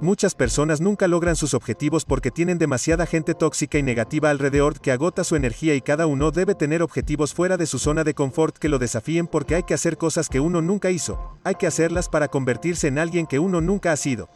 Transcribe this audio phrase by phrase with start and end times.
[0.00, 4.92] Muchas personas nunca logran sus objetivos porque tienen demasiada gente tóxica y negativa alrededor que
[4.92, 8.56] agota su energía y cada uno debe tener objetivos fuera de su zona de confort
[8.56, 12.08] que lo desafíen porque hay que hacer cosas que uno nunca hizo, hay que hacerlas
[12.08, 14.28] para convertirse en alguien que uno nunca ha sido.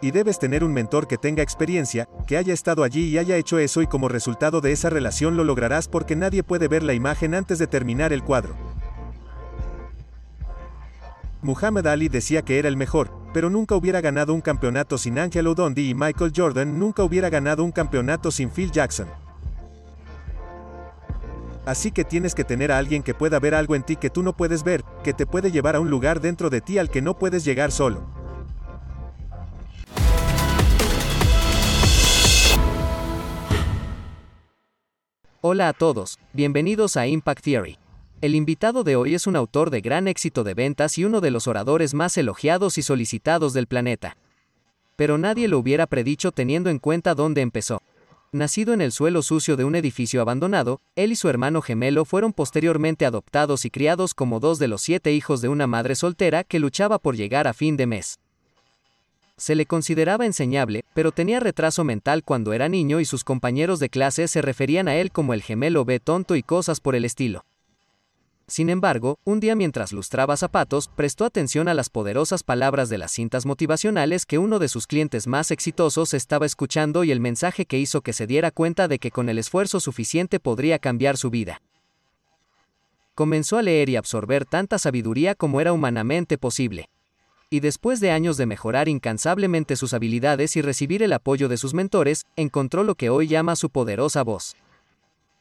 [0.00, 3.58] Y debes tener un mentor que tenga experiencia, que haya estado allí y haya hecho
[3.58, 7.34] eso y como resultado de esa relación lo lograrás porque nadie puede ver la imagen
[7.34, 8.54] antes de terminar el cuadro.
[11.40, 15.54] Muhammad Ali decía que era el mejor, pero nunca hubiera ganado un campeonato sin Angelo
[15.54, 19.06] Dondi y Michael Jordan nunca hubiera ganado un campeonato sin Phil Jackson.
[21.64, 24.22] Así que tienes que tener a alguien que pueda ver algo en ti que tú
[24.22, 27.02] no puedes ver, que te puede llevar a un lugar dentro de ti al que
[27.02, 28.02] no puedes llegar solo.
[35.40, 37.78] Hola a todos, bienvenidos a Impact Theory.
[38.20, 41.30] El invitado de hoy es un autor de gran éxito de ventas y uno de
[41.30, 44.16] los oradores más elogiados y solicitados del planeta.
[44.96, 47.80] Pero nadie lo hubiera predicho teniendo en cuenta dónde empezó.
[48.32, 52.32] Nacido en el suelo sucio de un edificio abandonado, él y su hermano gemelo fueron
[52.32, 56.58] posteriormente adoptados y criados como dos de los siete hijos de una madre soltera que
[56.58, 58.18] luchaba por llegar a fin de mes.
[59.36, 63.90] Se le consideraba enseñable, pero tenía retraso mental cuando era niño y sus compañeros de
[63.90, 67.44] clase se referían a él como el gemelo B tonto y cosas por el estilo.
[68.48, 73.12] Sin embargo, un día mientras lustraba zapatos, prestó atención a las poderosas palabras de las
[73.12, 77.78] cintas motivacionales que uno de sus clientes más exitosos estaba escuchando y el mensaje que
[77.78, 81.60] hizo que se diera cuenta de que con el esfuerzo suficiente podría cambiar su vida.
[83.14, 86.88] Comenzó a leer y absorber tanta sabiduría como era humanamente posible.
[87.50, 91.74] Y después de años de mejorar incansablemente sus habilidades y recibir el apoyo de sus
[91.74, 94.56] mentores, encontró lo que hoy llama su poderosa voz.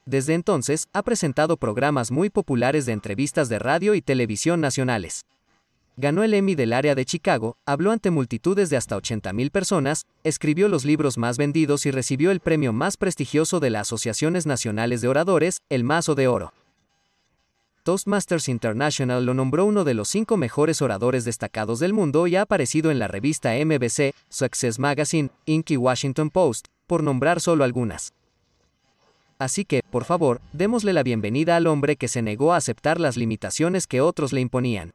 [0.08, 5.26] Desde entonces, ha presentado programas muy populares de entrevistas de radio y televisión nacionales.
[5.98, 10.70] Ganó el Emmy del área de Chicago, habló ante multitudes de hasta 80.000 personas, escribió
[10.70, 15.10] los libros más vendidos y recibió el premio más prestigioso de las Asociaciones Nacionales de
[15.10, 16.54] Oradores, el Mazo de Oro.
[17.84, 22.44] Toastmasters International lo nombró uno de los cinco mejores oradores destacados del mundo y ha
[22.44, 25.72] aparecido en la revista MBC, Success Magazine, Inc.
[25.72, 28.14] y Washington Post, por nombrar solo algunas.
[29.40, 33.18] Así que, por favor, démosle la bienvenida al hombre que se negó a aceptar las
[33.18, 34.94] limitaciones que otros le imponían.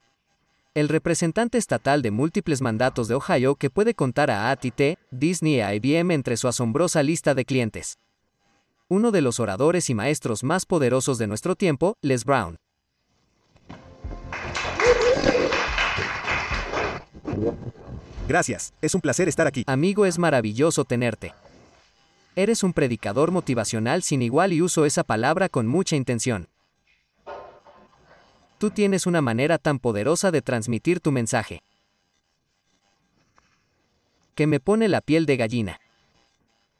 [0.74, 5.76] El representante estatal de múltiples mandatos de Ohio que puede contar a ATT, Disney e
[5.76, 7.98] IBM entre su asombrosa lista de clientes.
[8.88, 12.56] Uno de los oradores y maestros más poderosos de nuestro tiempo, Les Brown.
[18.26, 19.62] Gracias, es un placer estar aquí.
[19.66, 21.32] Amigo, es maravilloso tenerte.
[22.34, 26.48] Eres un predicador motivacional sin igual y uso esa palabra con mucha intención.
[28.58, 31.62] Tú tienes una manera tan poderosa de transmitir tu mensaje.
[34.34, 35.80] Que me pone la piel de gallina.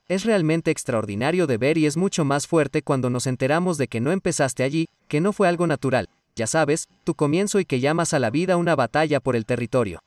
[0.09, 4.01] Es realmente extraordinario de ver y es mucho más fuerte cuando nos enteramos de que
[4.01, 8.15] no empezaste allí, que no fue algo natural, ya sabes, tu comienzo y que llamas
[8.15, 10.01] a la vida una batalla por el territorio.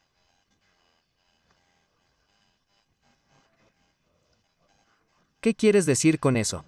[5.45, 6.65] ¿Qué quieres decir con eso?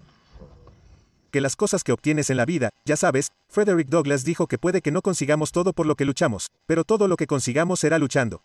[1.32, 4.82] Que las cosas que obtienes en la vida, ya sabes, Frederick Douglass dijo que puede
[4.82, 8.44] que no consigamos todo por lo que luchamos, pero todo lo que consigamos será luchando.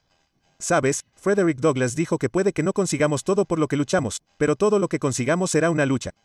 [0.58, 4.56] Sabes, Frederick Douglass dijo que puede que no consigamos todo por lo que luchamos, pero
[4.56, 6.16] todo lo que consigamos será una lucha.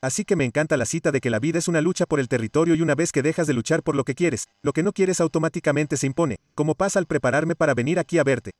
[0.00, 2.26] Así que me encanta la cita de que la vida es una lucha por el
[2.26, 4.92] territorio y una vez que dejas de luchar por lo que quieres, lo que no
[4.92, 8.50] quieres automáticamente se impone, como pasa al prepararme para venir aquí a verte.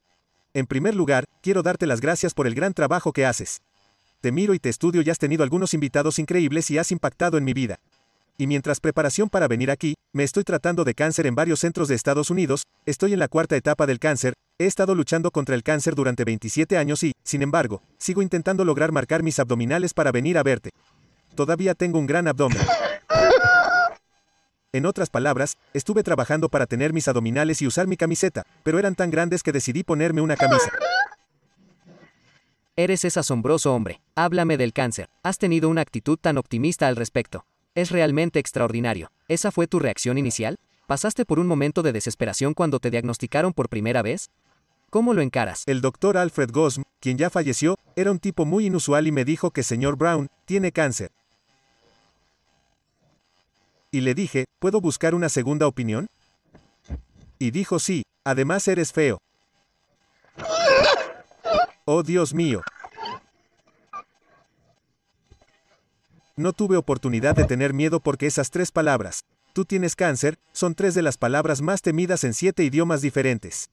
[0.54, 3.62] En primer lugar, quiero darte las gracias por el gran trabajo que haces
[4.22, 7.44] te miro y te estudio y has tenido algunos invitados increíbles y has impactado en
[7.44, 7.80] mi vida.
[8.38, 11.96] Y mientras preparación para venir aquí, me estoy tratando de cáncer en varios centros de
[11.96, 15.96] Estados Unidos, estoy en la cuarta etapa del cáncer, he estado luchando contra el cáncer
[15.96, 20.44] durante 27 años y, sin embargo, sigo intentando lograr marcar mis abdominales para venir a
[20.44, 20.70] verte.
[21.34, 22.58] Todavía tengo un gran abdomen.
[24.72, 28.94] En otras palabras, estuve trabajando para tener mis abdominales y usar mi camiseta, pero eran
[28.94, 30.70] tan grandes que decidí ponerme una camisa.
[32.74, 34.00] Eres ese asombroso hombre.
[34.14, 35.10] Háblame del cáncer.
[35.22, 37.44] Has tenido una actitud tan optimista al respecto.
[37.74, 39.12] Es realmente extraordinario.
[39.28, 40.58] ¿Esa fue tu reacción inicial?
[40.86, 44.30] ¿Pasaste por un momento de desesperación cuando te diagnosticaron por primera vez?
[44.88, 45.64] ¿Cómo lo encaras?
[45.66, 49.50] El doctor Alfred Gosm, quien ya falleció, era un tipo muy inusual y me dijo
[49.50, 51.10] que señor Brown, tiene cáncer.
[53.90, 56.06] Y le dije, ¿puedo buscar una segunda opinión?
[57.38, 59.18] Y dijo sí, además eres feo.
[61.84, 62.62] Oh Dios mío.
[66.36, 70.94] No tuve oportunidad de tener miedo porque esas tres palabras, tú tienes cáncer, son tres
[70.94, 73.68] de las palabras más temidas en siete idiomas diferentes.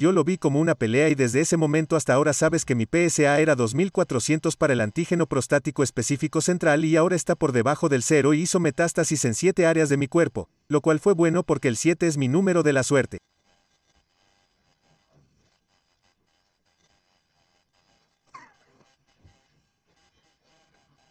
[0.00, 2.86] Yo lo vi como una pelea y desde ese momento hasta ahora sabes que mi
[2.86, 8.04] PSA era 2400 para el antígeno prostático específico central y ahora está por debajo del
[8.04, 11.66] cero y hizo metástasis en siete áreas de mi cuerpo, lo cual fue bueno porque
[11.66, 13.18] el 7 es mi número de la suerte.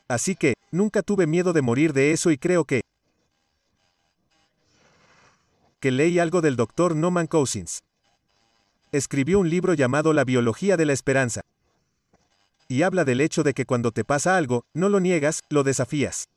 [0.07, 2.81] Así que, nunca tuve miedo de morir de eso y creo que...
[5.79, 7.83] que leí algo del doctor Norman Cousins.
[8.91, 11.41] Escribió un libro llamado La biología de la esperanza.
[12.69, 16.29] Y habla del hecho de que cuando te pasa algo, no lo niegas, lo desafías.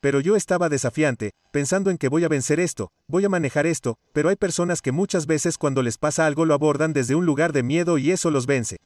[0.00, 3.96] Pero yo estaba desafiante, pensando en que voy a vencer esto, voy a manejar esto,
[4.12, 7.52] pero hay personas que muchas veces cuando les pasa algo lo abordan desde un lugar
[7.52, 8.78] de miedo y eso los vence.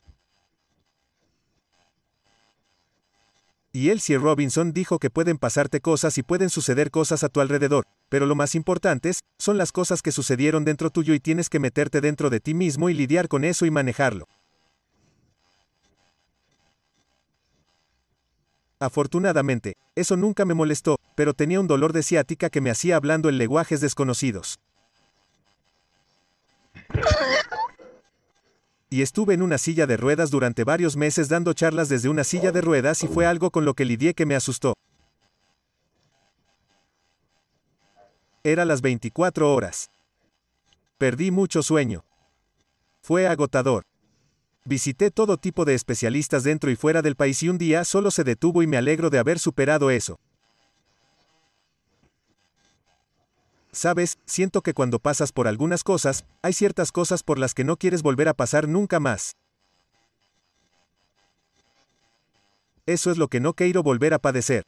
[3.79, 7.85] Y Elsie Robinson dijo que pueden pasarte cosas y pueden suceder cosas a tu alrededor,
[8.09, 12.01] pero lo más importantes, son las cosas que sucedieron dentro tuyo y tienes que meterte
[12.01, 14.27] dentro de ti mismo y lidiar con eso y manejarlo.
[18.81, 23.29] Afortunadamente, eso nunca me molestó, pero tenía un dolor de ciática que me hacía hablando
[23.29, 24.59] en lenguajes desconocidos.
[28.91, 32.53] Y estuve en una silla de ruedas durante varios meses dando charlas desde una silla
[32.53, 34.75] de ruedas y fue algo con lo que lidié que me asustó.
[38.43, 39.91] Era las 24 horas.
[40.97, 42.05] Perdí mucho sueño.
[43.03, 43.85] Fue agotador.
[44.65, 48.25] Visité todo tipo de especialistas dentro y fuera del país y un día solo se
[48.25, 50.19] detuvo y me alegro de haber superado eso.
[53.73, 57.77] Sabes, siento que cuando pasas por algunas cosas, hay ciertas cosas por las que no
[57.77, 59.37] quieres volver a pasar nunca más.
[62.87, 64.65] Eso es lo que no quiero volver a padecer.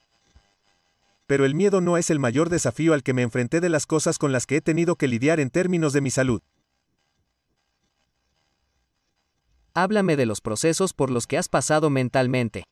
[1.27, 4.19] Pero el miedo no es el mayor desafío al que me enfrenté de las cosas
[4.19, 6.43] con las que he tenido que lidiar en términos de mi salud.
[9.73, 12.65] Háblame de los procesos por los que has pasado mentalmente.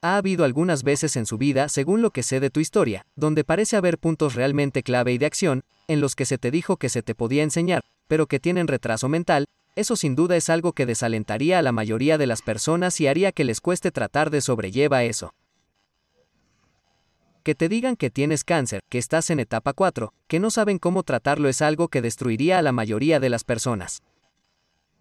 [0.00, 3.42] Ha habido algunas veces en su vida, según lo que sé de tu historia, donde
[3.42, 6.88] parece haber puntos realmente clave y de acción, en los que se te dijo que
[6.88, 10.86] se te podía enseñar, pero que tienen retraso mental, eso sin duda es algo que
[10.86, 15.02] desalentaría a la mayoría de las personas y haría que les cueste tratar de sobrellevar
[15.02, 15.34] eso.
[17.42, 21.02] Que te digan que tienes cáncer, que estás en etapa 4, que no saben cómo
[21.02, 24.02] tratarlo es algo que destruiría a la mayoría de las personas.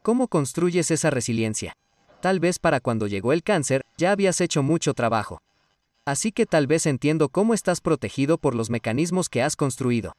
[0.01, 1.75] ¿Cómo construyes esa resiliencia?
[2.21, 5.41] Tal vez para cuando llegó el cáncer, ya habías hecho mucho trabajo.
[6.05, 10.15] Así que tal vez entiendo cómo estás protegido por los mecanismos que has construido.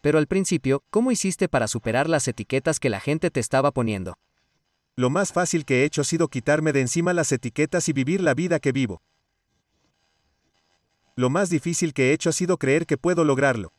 [0.00, 4.18] Pero al principio, ¿cómo hiciste para superar las etiquetas que la gente te estaba poniendo?
[4.96, 8.20] Lo más fácil que he hecho ha sido quitarme de encima las etiquetas y vivir
[8.20, 9.00] la vida que vivo.
[11.14, 13.72] Lo más difícil que he hecho ha sido creer que puedo lograrlo.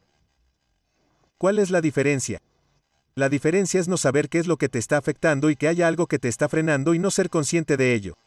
[1.38, 2.41] ¿Cuál es la diferencia?
[3.15, 5.88] La diferencia es no saber qué es lo que te está afectando y que haya
[5.88, 8.17] algo que te está frenando y no ser consciente de ello.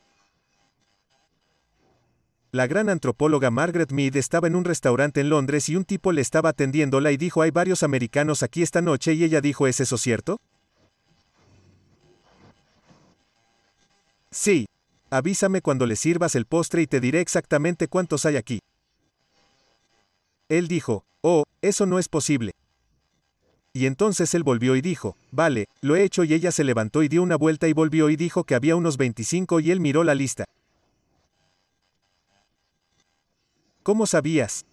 [2.52, 6.20] La gran antropóloga Margaret Mead estaba en un restaurante en Londres y un tipo le
[6.20, 9.98] estaba atendiéndola y dijo hay varios americanos aquí esta noche y ella dijo ¿es eso
[9.98, 10.38] cierto?
[14.30, 14.66] Sí.
[15.10, 18.60] Avísame cuando le sirvas el postre y te diré exactamente cuántos hay aquí.
[20.48, 22.52] Él dijo, oh, eso no es posible.
[23.76, 27.08] Y entonces él volvió y dijo, vale, lo he hecho y ella se levantó y
[27.08, 30.14] dio una vuelta y volvió y dijo que había unos 25 y él miró la
[30.14, 30.46] lista.
[33.82, 34.64] ¿Cómo sabías?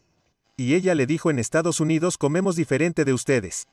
[0.55, 3.67] Y ella le dijo en Estados Unidos comemos diferente de ustedes.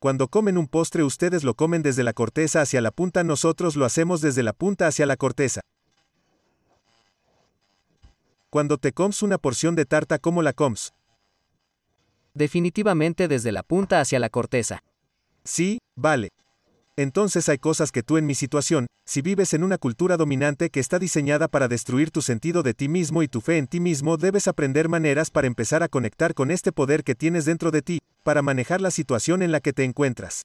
[0.00, 3.84] Cuando comen un postre ustedes lo comen desde la corteza hacia la punta, nosotros lo
[3.84, 5.60] hacemos desde la punta hacia la corteza.
[8.50, 10.92] Cuando te comes una porción de tarta, ¿cómo la comes?
[12.34, 14.82] Definitivamente desde la punta hacia la corteza.
[15.44, 16.30] Sí, vale.
[16.96, 20.80] Entonces hay cosas que tú en mi situación, si vives en una cultura dominante que
[20.80, 24.16] está diseñada para destruir tu sentido de ti mismo y tu fe en ti mismo,
[24.16, 28.00] debes aprender maneras para empezar a conectar con este poder que tienes dentro de ti,
[28.22, 30.42] para manejar la situación en la que te encuentras.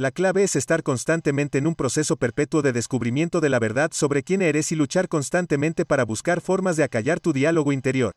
[0.00, 4.22] La clave es estar constantemente en un proceso perpetuo de descubrimiento de la verdad sobre
[4.22, 8.14] quién eres y luchar constantemente para buscar formas de acallar tu diálogo interior.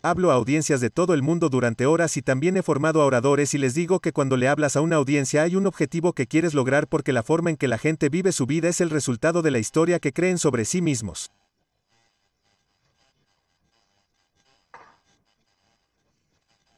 [0.00, 3.52] Hablo a audiencias de todo el mundo durante horas y también he formado a oradores
[3.52, 6.54] y les digo que cuando le hablas a una audiencia hay un objetivo que quieres
[6.54, 9.50] lograr porque la forma en que la gente vive su vida es el resultado de
[9.50, 11.32] la historia que creen sobre sí mismos.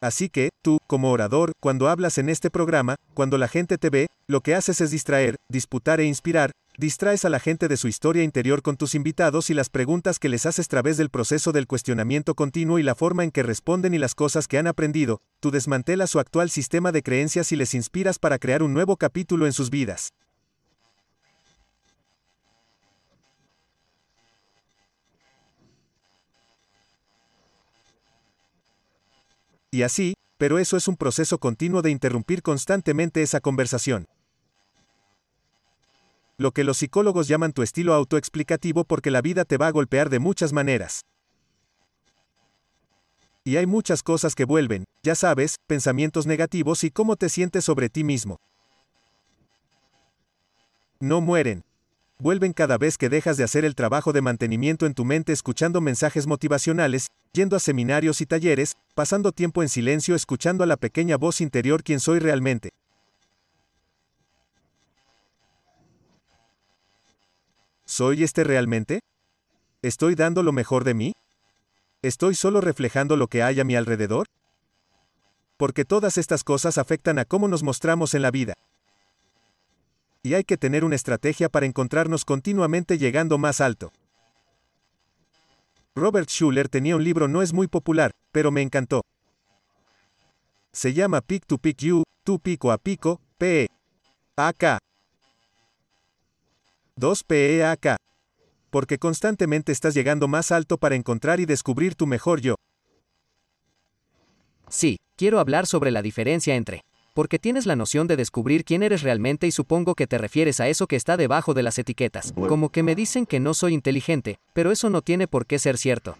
[0.05, 4.05] Así que, tú, como orador, cuando hablas en este programa, cuando la gente te ve,
[4.27, 8.21] lo que haces es distraer, disputar e inspirar, distraes a la gente de su historia
[8.21, 11.65] interior con tus invitados y las preguntas que les haces a través del proceso del
[11.65, 15.49] cuestionamiento continuo y la forma en que responden y las cosas que han aprendido, tú
[15.49, 19.53] desmantelas su actual sistema de creencias y les inspiras para crear un nuevo capítulo en
[19.53, 20.11] sus vidas.
[29.75, 34.07] Y así, pero eso es un proceso continuo de interrumpir constantemente esa conversación.
[36.37, 40.09] Lo que los psicólogos llaman tu estilo autoexplicativo porque la vida te va a golpear
[40.09, 41.01] de muchas maneras.
[43.43, 47.89] Y hay muchas cosas que vuelven, ya sabes, pensamientos negativos y cómo te sientes sobre
[47.89, 48.39] ti mismo.
[51.01, 51.65] No mueren.
[52.17, 55.81] Vuelven cada vez que dejas de hacer el trabajo de mantenimiento en tu mente escuchando
[55.81, 61.17] mensajes motivacionales, yendo a seminarios y talleres, pasando tiempo en silencio escuchando a la pequeña
[61.17, 62.69] voz interior quien soy realmente.
[67.83, 69.01] ¿Soy este realmente?
[69.81, 71.13] ¿Estoy dando lo mejor de mí?
[72.01, 74.27] ¿Estoy solo reflejando lo que hay a mi alrededor?
[75.57, 78.53] Porque todas estas cosas afectan a cómo nos mostramos en la vida.
[80.25, 83.91] Y hay que tener una estrategia para encontrarnos continuamente llegando más alto.
[85.93, 89.03] Robert Schuller tenía un libro no es muy popular, pero me encantó.
[90.71, 93.67] Se llama Pick to Pick You, tu pico a pico, PE.
[94.35, 94.79] AK.
[96.95, 97.97] 2 PEAK.
[98.71, 102.55] Porque constantemente estás llegando más alto para encontrar y descubrir tu mejor yo.
[104.69, 106.81] Sí, quiero hablar sobre la diferencia entre
[107.15, 110.67] porque tienes la noción de descubrir quién eres realmente y supongo que te refieres a
[110.67, 114.37] eso que está debajo de las etiquetas, como que me dicen que no soy inteligente,
[114.51, 116.17] pero eso no tiene por qué ser cierto.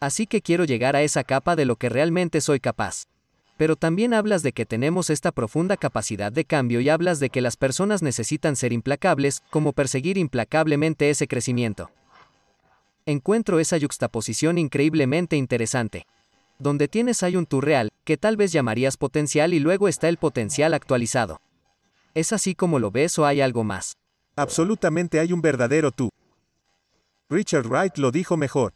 [0.00, 3.04] Así que quiero llegar a esa capa de lo que realmente soy capaz.
[3.58, 7.42] Pero también hablas de que tenemos esta profunda capacidad de cambio y hablas de que
[7.42, 11.90] las personas necesitan ser implacables, como perseguir implacablemente ese crecimiento.
[13.04, 16.06] Encuentro esa yuxtaposición increíblemente interesante.
[16.62, 20.16] Donde tienes hay un tú real, que tal vez llamarías potencial y luego está el
[20.16, 21.40] potencial actualizado.
[22.14, 23.96] ¿Es así como lo ves o hay algo más?
[24.36, 26.10] Absolutamente hay un verdadero tú.
[27.28, 28.74] Richard Wright lo dijo mejor.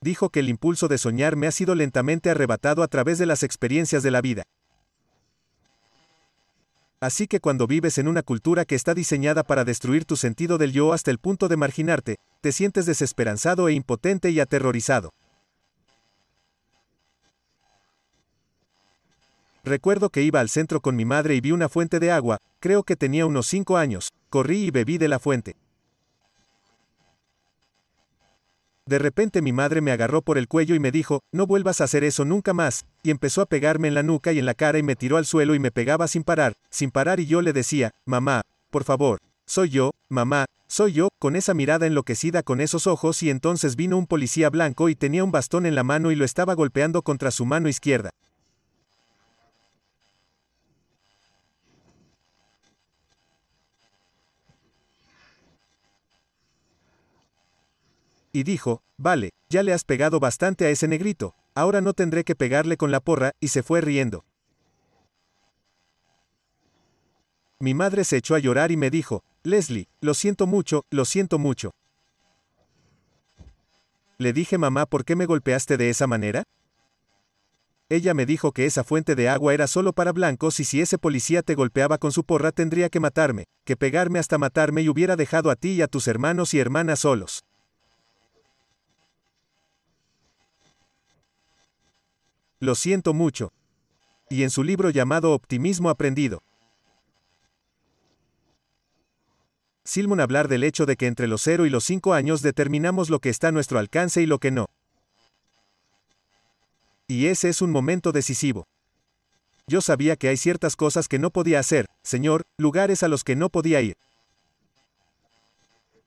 [0.00, 3.44] Dijo que el impulso de soñar me ha sido lentamente arrebatado a través de las
[3.44, 4.42] experiencias de la vida.
[6.98, 10.72] Así que cuando vives en una cultura que está diseñada para destruir tu sentido del
[10.72, 15.12] yo hasta el punto de marginarte, te sientes desesperanzado e impotente y aterrorizado.
[19.62, 22.82] Recuerdo que iba al centro con mi madre y vi una fuente de agua, creo
[22.82, 25.56] que tenía unos cinco años, corrí y bebí de la fuente.
[28.86, 31.84] De repente mi madre me agarró por el cuello y me dijo, no vuelvas a
[31.84, 34.78] hacer eso nunca más, y empezó a pegarme en la nuca y en la cara
[34.78, 37.52] y me tiró al suelo y me pegaba sin parar, sin parar y yo le
[37.52, 42.86] decía, mamá, por favor, soy yo, mamá, soy yo, con esa mirada enloquecida con esos
[42.86, 46.16] ojos y entonces vino un policía blanco y tenía un bastón en la mano y
[46.16, 48.10] lo estaba golpeando contra su mano izquierda.
[58.32, 62.34] Y dijo, vale, ya le has pegado bastante a ese negrito, ahora no tendré que
[62.34, 64.24] pegarle con la porra, y se fue riendo.
[67.58, 71.38] Mi madre se echó a llorar y me dijo, Leslie, lo siento mucho, lo siento
[71.38, 71.72] mucho.
[74.16, 76.44] Le dije mamá, ¿por qué me golpeaste de esa manera?
[77.90, 80.96] Ella me dijo que esa fuente de agua era solo para blancos y si ese
[80.96, 85.16] policía te golpeaba con su porra tendría que matarme, que pegarme hasta matarme y hubiera
[85.16, 87.40] dejado a ti y a tus hermanos y hermanas solos.
[92.60, 93.52] Lo siento mucho.
[94.32, 96.40] y en su libro llamado Optimismo Aprendido.
[99.82, 103.18] Silmon hablar del hecho de que entre los 0 y los 5 años determinamos lo
[103.18, 104.66] que está a nuestro alcance y lo que no.
[107.08, 108.68] Y ese es un momento decisivo.
[109.66, 113.34] Yo sabía que hay ciertas cosas que no podía hacer, Señor, lugares a los que
[113.34, 113.96] no podía ir.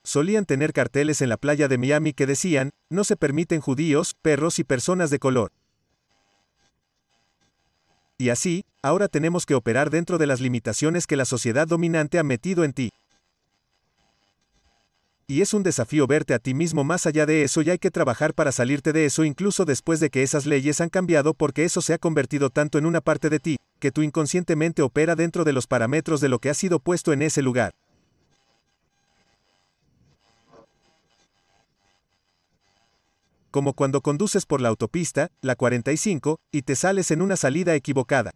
[0.04, 4.60] Solían tener carteles en la playa de Miami que decían, no se permiten judíos, perros
[4.60, 5.52] y personas de color.
[8.24, 12.24] Y así, ahora tenemos que operar dentro de las limitaciones que la sociedad dominante ha
[12.24, 12.90] metido en ti.
[15.28, 17.92] Y es un desafío verte a ti mismo más allá de eso y hay que
[17.92, 21.82] trabajar para salirte de eso incluso después de que esas leyes han cambiado porque eso
[21.82, 25.52] se ha convertido tanto en una parte de ti, que tú inconscientemente opera dentro de
[25.52, 27.74] los parámetros de lo que ha sido puesto en ese lugar.
[33.54, 38.32] Como cuando conduces por la autopista, la 45, y te sales en una salida equivocada.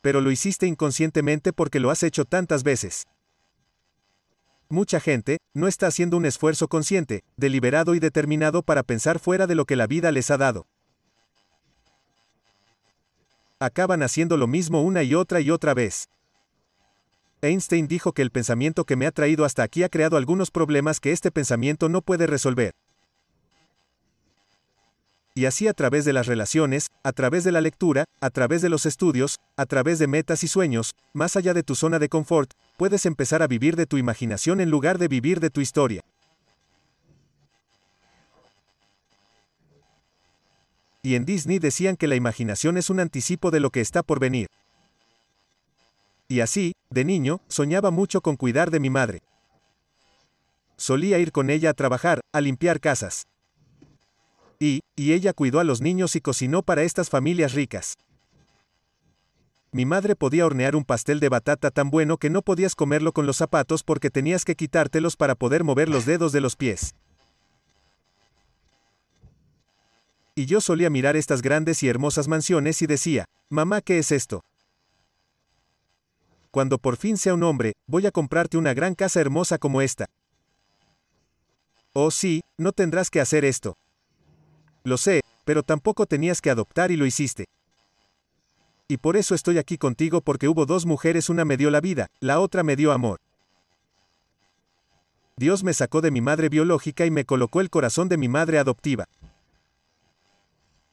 [0.00, 3.06] Pero lo hiciste inconscientemente porque lo has hecho tantas veces.
[4.70, 9.56] Mucha gente, no está haciendo un esfuerzo consciente, deliberado y determinado para pensar fuera de
[9.56, 10.66] lo que la vida les ha dado.
[13.58, 16.08] Acaban haciendo lo mismo una y otra y otra vez.
[17.42, 21.00] Einstein dijo que el pensamiento que me ha traído hasta aquí ha creado algunos problemas
[21.00, 22.72] que este pensamiento no puede resolver.
[25.34, 28.68] Y así a través de las relaciones, a través de la lectura, a través de
[28.68, 32.50] los estudios, a través de metas y sueños, más allá de tu zona de confort,
[32.76, 36.02] puedes empezar a vivir de tu imaginación en lugar de vivir de tu historia.
[41.02, 44.20] Y en Disney decían que la imaginación es un anticipo de lo que está por
[44.20, 44.48] venir.
[46.30, 49.24] Y así, de niño, soñaba mucho con cuidar de mi madre.
[50.76, 53.26] Solía ir con ella a trabajar, a limpiar casas.
[54.60, 57.98] Y, y ella cuidó a los niños y cocinó para estas familias ricas.
[59.72, 63.26] Mi madre podía hornear un pastel de batata tan bueno que no podías comerlo con
[63.26, 66.94] los zapatos porque tenías que quitártelos para poder mover los dedos de los pies.
[70.36, 74.42] Y yo solía mirar estas grandes y hermosas mansiones y decía, mamá, ¿qué es esto?
[76.50, 80.06] Cuando por fin sea un hombre, voy a comprarte una gran casa hermosa como esta.
[81.92, 83.76] Oh sí, no tendrás que hacer esto.
[84.82, 87.44] Lo sé, pero tampoco tenías que adoptar y lo hiciste.
[88.88, 92.08] Y por eso estoy aquí contigo porque hubo dos mujeres, una me dio la vida,
[92.18, 93.20] la otra me dio amor.
[95.36, 98.58] Dios me sacó de mi madre biológica y me colocó el corazón de mi madre
[98.58, 99.06] adoptiva.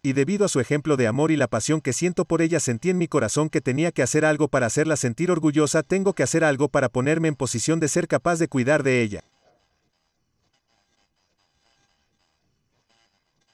[0.07, 2.89] Y debido a su ejemplo de amor y la pasión que siento por ella sentí
[2.89, 6.45] en mi corazón que tenía que hacer algo para hacerla sentir orgullosa, tengo que hacer
[6.45, 9.25] algo para ponerme en posición de ser capaz de cuidar de ella.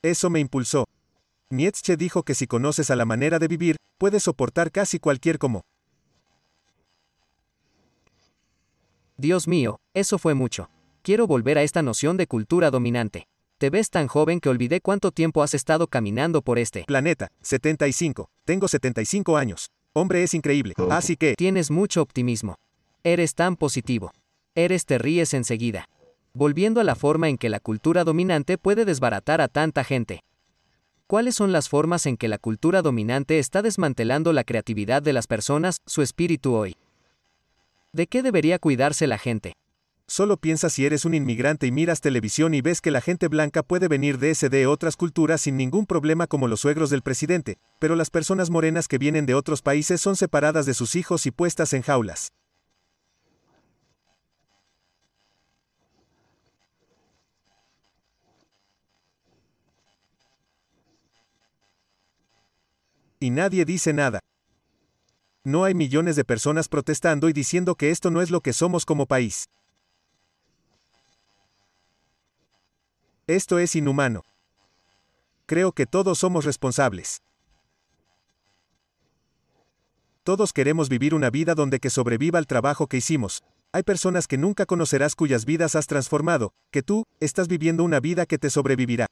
[0.04, 0.86] Eso me impulsó.
[1.50, 5.64] Nietzsche dijo que si conoces a la manera de vivir, puedes soportar casi cualquier como.
[9.18, 10.70] Dios mío, eso fue mucho.
[11.02, 13.26] Quiero volver a esta noción de cultura dominante.
[13.64, 17.30] Te ves tan joven que olvidé cuánto tiempo has estado caminando por este planeta.
[17.44, 18.30] 75.
[18.44, 19.72] Tengo 75 años.
[19.94, 20.74] Hombre es increíble.
[20.90, 21.36] Así que...
[21.38, 22.58] Tienes mucho optimismo.
[23.06, 24.12] Eres tan positivo.
[24.54, 25.86] Eres te ríes enseguida.
[26.34, 30.26] Volviendo a la forma en que la cultura dominante puede desbaratar a tanta gente.
[31.08, 35.26] ¿Cuáles son las formas en que la cultura dominante está desmantelando la creatividad de las
[35.26, 36.76] personas, su espíritu hoy?
[37.94, 39.54] ¿De qué debería cuidarse la gente?
[40.16, 43.64] Solo piensa si eres un inmigrante y miras televisión y ves que la gente blanca
[43.64, 47.58] puede venir de ese de otras culturas sin ningún problema como los suegros del presidente,
[47.80, 51.32] pero las personas morenas que vienen de otros países son separadas de sus hijos y
[51.32, 52.32] puestas en jaulas.
[63.20, 64.20] y nadie dice nada.
[65.44, 68.86] No hay millones de personas protestando y diciendo que esto no es lo que somos
[68.86, 69.46] como país.
[73.28, 74.26] Esto es inhumano.
[75.46, 77.22] Creo que todos somos responsables.
[80.24, 83.42] Todos queremos vivir una vida donde que sobreviva el trabajo que hicimos.
[83.72, 88.26] Hay personas que nunca conocerás cuyas vidas has transformado, que tú, estás viviendo una vida
[88.26, 89.08] que te sobrevivirá.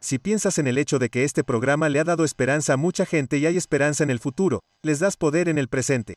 [0.00, 3.04] Si piensas en el hecho de que este programa le ha dado esperanza a mucha
[3.04, 6.14] gente y hay esperanza en el futuro, les das poder en el presente.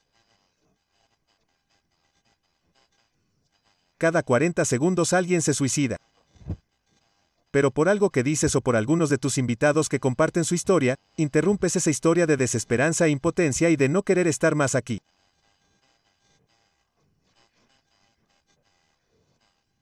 [4.01, 5.97] Cada 40 segundos alguien se suicida.
[7.51, 10.95] Pero por algo que dices o por algunos de tus invitados que comparten su historia,
[11.17, 15.01] interrumpes esa historia de desesperanza e impotencia y de no querer estar más aquí.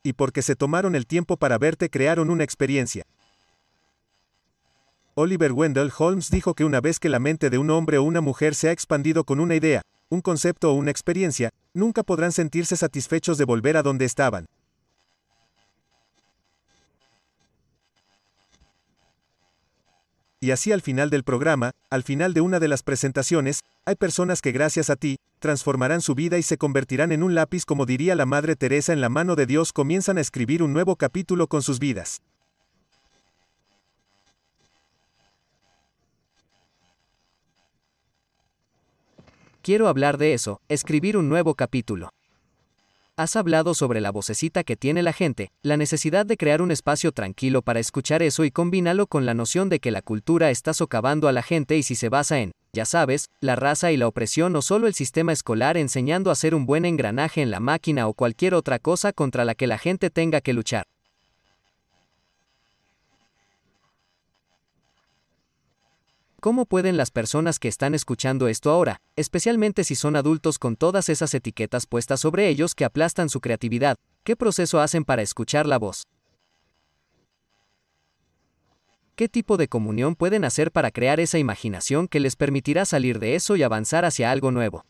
[0.04, 3.06] Y porque se tomaron el tiempo para verte crearon una experiencia.
[5.16, 8.20] Oliver Wendell Holmes dijo que una vez que la mente de un hombre o una
[8.20, 12.76] mujer se ha expandido con una idea, un concepto o una experiencia, nunca podrán sentirse
[12.76, 14.46] satisfechos de volver a donde estaban.
[20.42, 24.42] Y así al final del programa, al final de una de las presentaciones, hay personas
[24.42, 28.16] que gracias a ti, transformarán su vida y se convertirán en un lápiz como diría
[28.16, 31.62] la Madre Teresa en la mano de Dios comienzan a escribir un nuevo capítulo con
[31.62, 32.22] sus vidas.
[39.62, 42.10] Quiero hablar de eso, escribir un nuevo capítulo.
[43.17, 47.12] Has hablado sobre la vocecita que tiene la gente, la necesidad de crear un espacio
[47.12, 51.28] tranquilo para escuchar eso y combínalo con la noción de que la cultura está socavando
[51.28, 54.56] a la gente y si se basa en, ya sabes, la raza y la opresión
[54.56, 58.13] o solo el sistema escolar enseñando a ser un buen engranaje en la máquina o
[58.13, 60.86] cualquier otra cosa contra la que la gente tenga que luchar.
[66.41, 71.10] ¿Cómo pueden las personas que están escuchando esto ahora, especialmente si son adultos con todas
[71.10, 75.78] esas etiquetas puestas sobre ellos que aplastan su creatividad, qué proceso hacen para escuchar la
[75.78, 76.04] voz?
[79.17, 83.36] ¿Qué tipo de comunión pueden hacer para crear esa imaginación que les permitirá salir de
[83.36, 84.86] eso y avanzar hacia algo nuevo?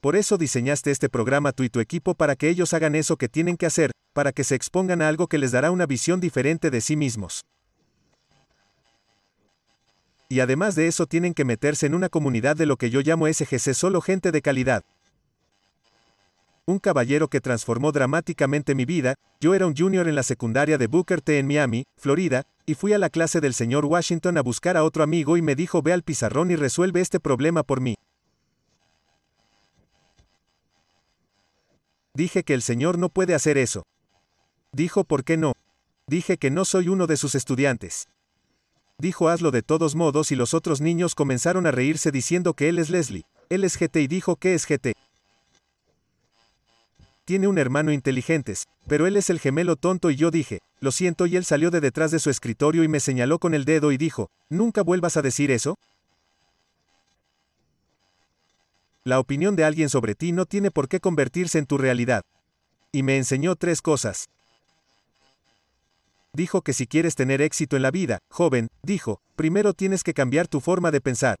[0.00, 3.28] Por eso diseñaste este programa tú y tu equipo para que ellos hagan eso que
[3.28, 6.72] tienen que hacer, para que se expongan a algo que les dará una visión diferente
[6.72, 7.44] de sí mismos.
[10.28, 13.26] Y además de eso tienen que meterse en una comunidad de lo que yo llamo
[13.26, 14.84] SGC solo gente de calidad.
[16.66, 20.86] Un caballero que transformó dramáticamente mi vida, yo era un junior en la secundaria de
[20.86, 24.76] Booker T en Miami, Florida, y fui a la clase del señor Washington a buscar
[24.76, 27.94] a otro amigo y me dijo ve al pizarrón y resuelve este problema por mí.
[32.12, 33.84] Dije que el señor no puede hacer eso.
[34.72, 35.54] Dijo ¿por qué no?
[36.06, 38.08] Dije que no soy uno de sus estudiantes.
[39.00, 42.80] Dijo hazlo de todos modos y los otros niños comenzaron a reírse diciendo que él
[42.80, 43.26] es Leslie.
[43.48, 44.94] Él es GT y dijo que es GT.
[47.24, 51.26] Tiene un hermano inteligentes, pero él es el gemelo tonto y yo dije, lo siento
[51.26, 53.98] y él salió de detrás de su escritorio y me señaló con el dedo y
[53.98, 55.76] dijo, ¿nunca vuelvas a decir eso?
[59.04, 62.22] La opinión de alguien sobre ti no tiene por qué convertirse en tu realidad.
[62.90, 64.28] Y me enseñó tres cosas
[66.32, 70.48] dijo que si quieres tener éxito en la vida, joven, dijo, primero tienes que cambiar
[70.48, 71.38] tu forma de pensar.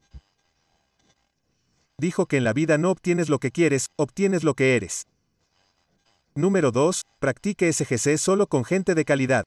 [1.98, 5.06] Dijo que en la vida no obtienes lo que quieres, obtienes lo que eres.
[6.34, 7.02] Número 2.
[7.18, 9.44] Practique SGC solo con gente de calidad.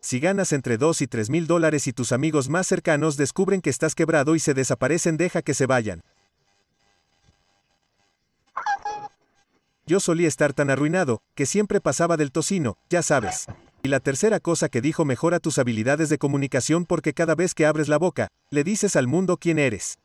[0.00, 3.70] Si ganas entre 2 y 3 mil dólares y tus amigos más cercanos descubren que
[3.70, 6.02] estás quebrado y se desaparecen, deja que se vayan.
[9.86, 13.46] Yo solía estar tan arruinado, que siempre pasaba del tocino, ya sabes.
[13.84, 17.66] Y la tercera cosa que dijo mejora tus habilidades de comunicación porque cada vez que
[17.66, 19.98] abres la boca, le dices al mundo quién eres.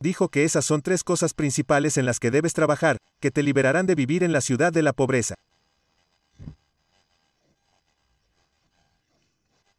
[0.00, 3.86] Dijo que esas son tres cosas principales en las que debes trabajar, que te liberarán
[3.86, 5.34] de vivir en la ciudad de la pobreza.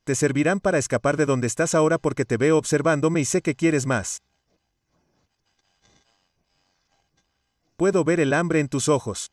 [0.06, 3.56] Te servirán para escapar de donde estás ahora porque te veo observándome y sé que
[3.56, 4.22] quieres más.
[7.78, 9.32] Puedo ver el hambre en tus ojos.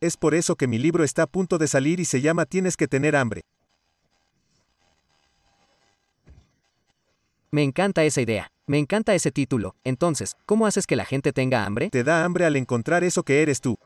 [0.00, 2.76] Es por eso que mi libro está a punto de salir y se llama Tienes
[2.76, 3.40] que tener hambre.
[7.50, 8.48] Me encanta esa idea.
[8.66, 9.74] Me encanta ese título.
[9.84, 11.90] Entonces, ¿cómo haces que la gente tenga hambre?
[11.90, 13.76] Te da hambre al encontrar eso que eres tú.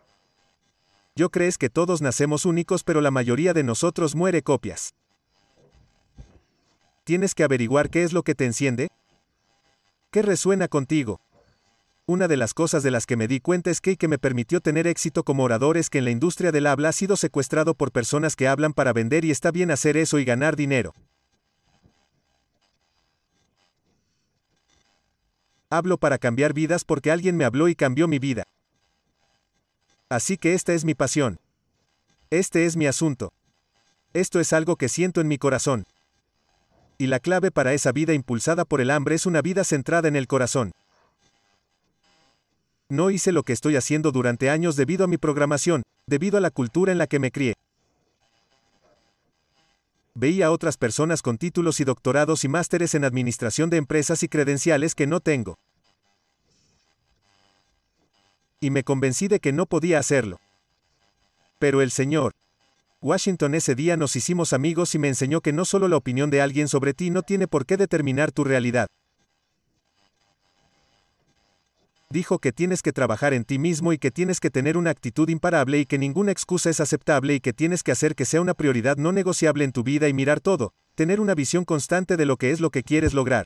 [1.16, 4.94] Yo crees que todos nacemos únicos pero la mayoría de nosotros muere copias.
[7.04, 8.88] Tienes que averiguar qué es lo que te enciende.
[10.10, 11.20] ¿Qué resuena contigo?
[12.08, 14.62] Una de las cosas de las que me di cuenta es que, que me permitió
[14.62, 17.92] tener éxito como orador es que en la industria del habla ha sido secuestrado por
[17.92, 20.94] personas que hablan para vender y está bien hacer eso y ganar dinero.
[25.68, 28.44] Hablo para cambiar vidas porque alguien me habló y cambió mi vida.
[30.08, 31.38] Así que esta es mi pasión.
[32.30, 33.34] Este es mi asunto.
[34.14, 35.84] Esto es algo que siento en mi corazón.
[36.96, 40.16] Y la clave para esa vida impulsada por el hambre es una vida centrada en
[40.16, 40.72] el corazón.
[42.90, 46.50] No hice lo que estoy haciendo durante años debido a mi programación, debido a la
[46.50, 47.54] cultura en la que me crié.
[50.14, 54.28] Veía a otras personas con títulos y doctorados y másteres en administración de empresas y
[54.28, 55.58] credenciales que no tengo.
[58.58, 60.40] Y me convencí de que no podía hacerlo.
[61.58, 62.32] Pero el Señor,
[63.02, 66.40] Washington ese día nos hicimos amigos y me enseñó que no solo la opinión de
[66.40, 68.88] alguien sobre ti no tiene por qué determinar tu realidad.
[72.10, 75.28] Dijo que tienes que trabajar en ti mismo y que tienes que tener una actitud
[75.28, 78.54] imparable y que ninguna excusa es aceptable y que tienes que hacer que sea una
[78.54, 82.38] prioridad no negociable en tu vida y mirar todo, tener una visión constante de lo
[82.38, 83.44] que es lo que quieres lograr.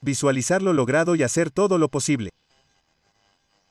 [0.00, 2.30] Visualizar lo logrado y hacer todo lo posible.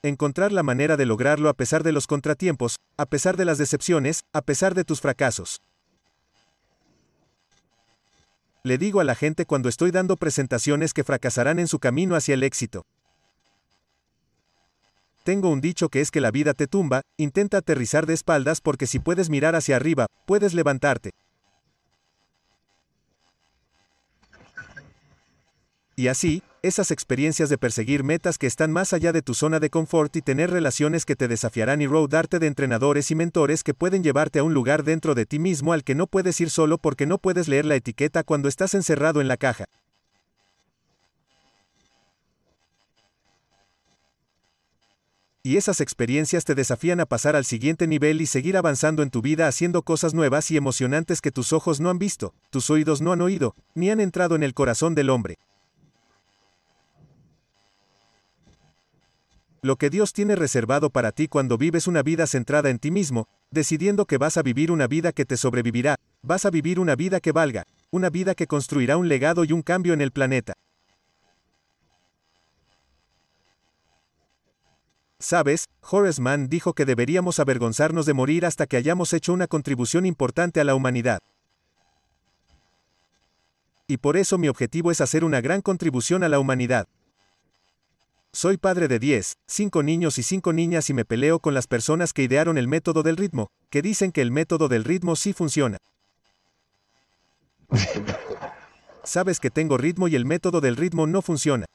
[0.03, 4.23] Encontrar la manera de lograrlo a pesar de los contratiempos, a pesar de las decepciones,
[4.33, 5.62] a pesar de tus fracasos.
[8.63, 12.33] Le digo a la gente cuando estoy dando presentaciones que fracasarán en su camino hacia
[12.33, 12.85] el éxito.
[15.23, 18.87] Tengo un dicho que es que la vida te tumba, intenta aterrizar de espaldas porque
[18.87, 21.11] si puedes mirar hacia arriba, puedes levantarte.
[25.95, 29.69] Y así, esas experiencias de perseguir metas que están más allá de tu zona de
[29.69, 34.03] confort y tener relaciones que te desafiarán y rodearte de entrenadores y mentores que pueden
[34.03, 37.05] llevarte a un lugar dentro de ti mismo al que no puedes ir solo porque
[37.05, 39.65] no puedes leer la etiqueta cuando estás encerrado en la caja.
[45.41, 49.21] Y esas experiencias te desafían a pasar al siguiente nivel y seguir avanzando en tu
[49.21, 53.13] vida haciendo cosas nuevas y emocionantes que tus ojos no han visto, tus oídos no
[53.13, 55.37] han oído, ni han entrado en el corazón del hombre.
[59.61, 63.27] Lo que Dios tiene reservado para ti cuando vives una vida centrada en ti mismo,
[63.51, 67.19] decidiendo que vas a vivir una vida que te sobrevivirá, vas a vivir una vida
[67.19, 70.53] que valga, una vida que construirá un legado y un cambio en el planeta.
[75.19, 80.05] Sabes, Horace Mann dijo que deberíamos avergonzarnos de morir hasta que hayamos hecho una contribución
[80.05, 81.19] importante a la humanidad.
[83.87, 86.87] Y por eso mi objetivo es hacer una gran contribución a la humanidad.
[88.31, 92.13] Soy padre de 10, 5 niños y 5 niñas y me peleo con las personas
[92.13, 95.77] que idearon el método del ritmo, que dicen que el método del ritmo sí funciona.
[99.03, 101.65] Sabes que tengo ritmo y el método del ritmo no funciona.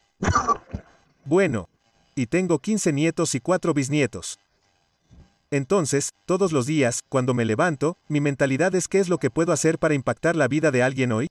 [1.25, 1.69] Bueno.
[2.17, 4.39] Y tengo 15 nietos y 4 bisnietos.
[5.51, 9.53] Entonces, todos los días, cuando me levanto, mi mentalidad es qué es lo que puedo
[9.53, 11.27] hacer para impactar la vida de alguien hoy.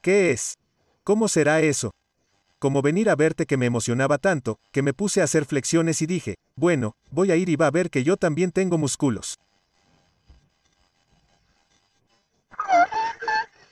[0.00, 0.54] ¿Qué es?
[1.02, 1.90] ¿Cómo será eso?
[2.60, 6.06] Como venir a verte que me emocionaba tanto, que me puse a hacer flexiones y
[6.06, 9.40] dije, bueno, voy a ir y va a ver que yo también tengo músculos.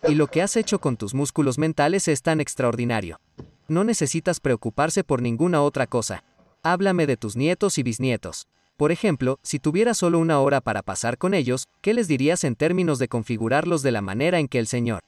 [0.08, 3.20] Y lo que has hecho con tus músculos mentales es tan extraordinario.
[3.68, 6.24] No necesitas preocuparse por ninguna otra cosa.
[6.62, 8.48] Háblame de tus nietos y bisnietos.
[8.78, 12.56] Por ejemplo, si tuvieras solo una hora para pasar con ellos, ¿qué les dirías en
[12.56, 15.02] términos de configurarlos de la manera en que el Señor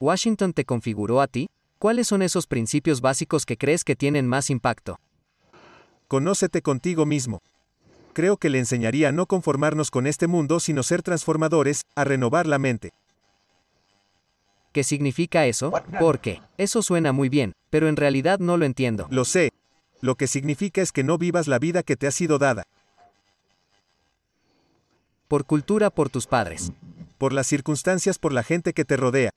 [0.00, 1.50] Washington te configuró a ti?
[1.82, 5.00] ¿Cuáles son esos principios básicos que crees que tienen más impacto?
[6.06, 7.42] Conócete contigo mismo.
[8.12, 12.46] Creo que le enseñaría a no conformarnos con este mundo, sino ser transformadores, a renovar
[12.46, 12.92] la mente.
[14.70, 15.72] ¿Qué significa eso?
[15.98, 19.08] Porque, eso suena muy bien, pero en realidad no lo entiendo.
[19.10, 19.50] Lo sé.
[20.00, 22.62] Lo que significa es que no vivas la vida que te ha sido dada.
[25.26, 26.70] Por cultura, por tus padres.
[27.18, 29.32] Por las circunstancias, por la gente que te rodea.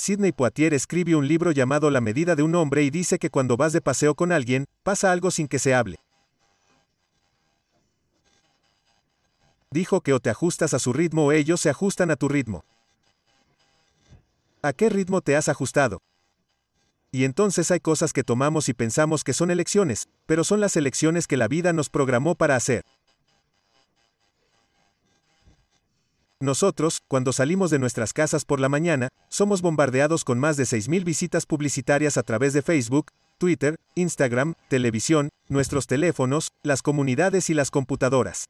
[0.00, 3.58] Sidney Poitier escribe un libro llamado La medida de un hombre y dice que cuando
[3.58, 5.98] vas de paseo con alguien, pasa algo sin que se hable.
[9.70, 12.64] Dijo que o te ajustas a su ritmo o ellos se ajustan a tu ritmo.
[14.62, 16.00] ¿A qué ritmo te has ajustado?
[17.12, 21.26] Y entonces hay cosas que tomamos y pensamos que son elecciones, pero son las elecciones
[21.26, 22.84] que la vida nos programó para hacer.
[26.42, 31.04] Nosotros, cuando salimos de nuestras casas por la mañana, somos bombardeados con más de 6.000
[31.04, 37.70] visitas publicitarias a través de Facebook, Twitter, Instagram, televisión, nuestros teléfonos, las comunidades y las
[37.70, 38.46] computadoras.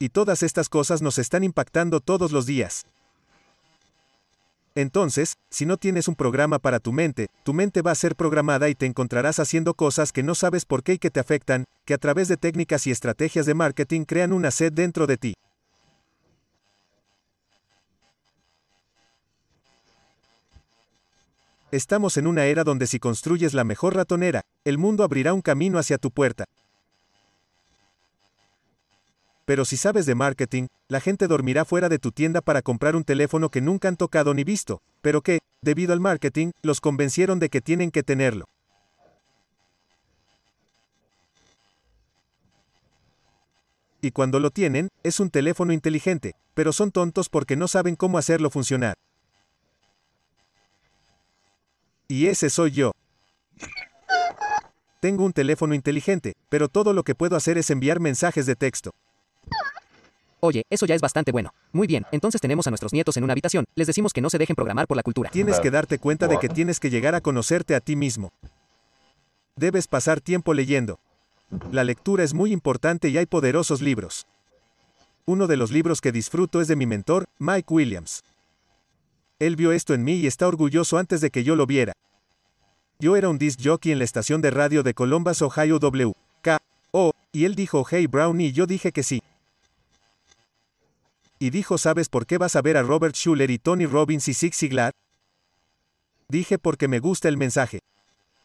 [0.00, 2.84] Y todas estas cosas nos están impactando todos los días.
[4.76, 8.68] Entonces, si no tienes un programa para tu mente, tu mente va a ser programada
[8.68, 11.94] y te encontrarás haciendo cosas que no sabes por qué y que te afectan, que
[11.94, 15.34] a través de técnicas y estrategias de marketing crean una sed dentro de ti.
[21.70, 25.78] Estamos en una era donde si construyes la mejor ratonera, el mundo abrirá un camino
[25.78, 26.44] hacia tu puerta.
[29.44, 33.04] Pero si sabes de marketing, la gente dormirá fuera de tu tienda para comprar un
[33.04, 37.50] teléfono que nunca han tocado ni visto, pero que, debido al marketing, los convencieron de
[37.50, 38.46] que tienen que tenerlo.
[44.00, 48.18] Y cuando lo tienen, es un teléfono inteligente, pero son tontos porque no saben cómo
[48.18, 48.96] hacerlo funcionar.
[52.08, 52.92] Y ese soy yo.
[55.00, 58.92] tengo un teléfono inteligente, pero todo lo que puedo hacer es enviar mensajes de texto.
[60.44, 61.54] Oye, eso ya es bastante bueno.
[61.72, 64.36] Muy bien, entonces tenemos a nuestros nietos en una habitación, les decimos que no se
[64.36, 65.30] dejen programar por la cultura.
[65.30, 68.30] Tienes que darte cuenta de que tienes que llegar a conocerte a ti mismo.
[69.56, 70.98] Debes pasar tiempo leyendo.
[71.72, 74.26] La lectura es muy importante y hay poderosos libros.
[75.24, 78.22] Uno de los libros que disfruto es de mi mentor, Mike Williams.
[79.38, 81.94] Él vio esto en mí y está orgulloso antes de que yo lo viera.
[82.98, 86.12] Yo era un disc jockey en la estación de radio de Columbus, Ohio W.
[86.42, 86.58] K.
[86.90, 87.12] O.
[87.32, 89.22] Y él dijo Hey Brown y yo dije que sí
[91.38, 94.34] y dijo ¿sabes por qué vas a ver a Robert Schuller y Tony Robbins y
[94.34, 94.92] Zig Ziglar?
[96.28, 97.80] Dije porque me gusta el mensaje.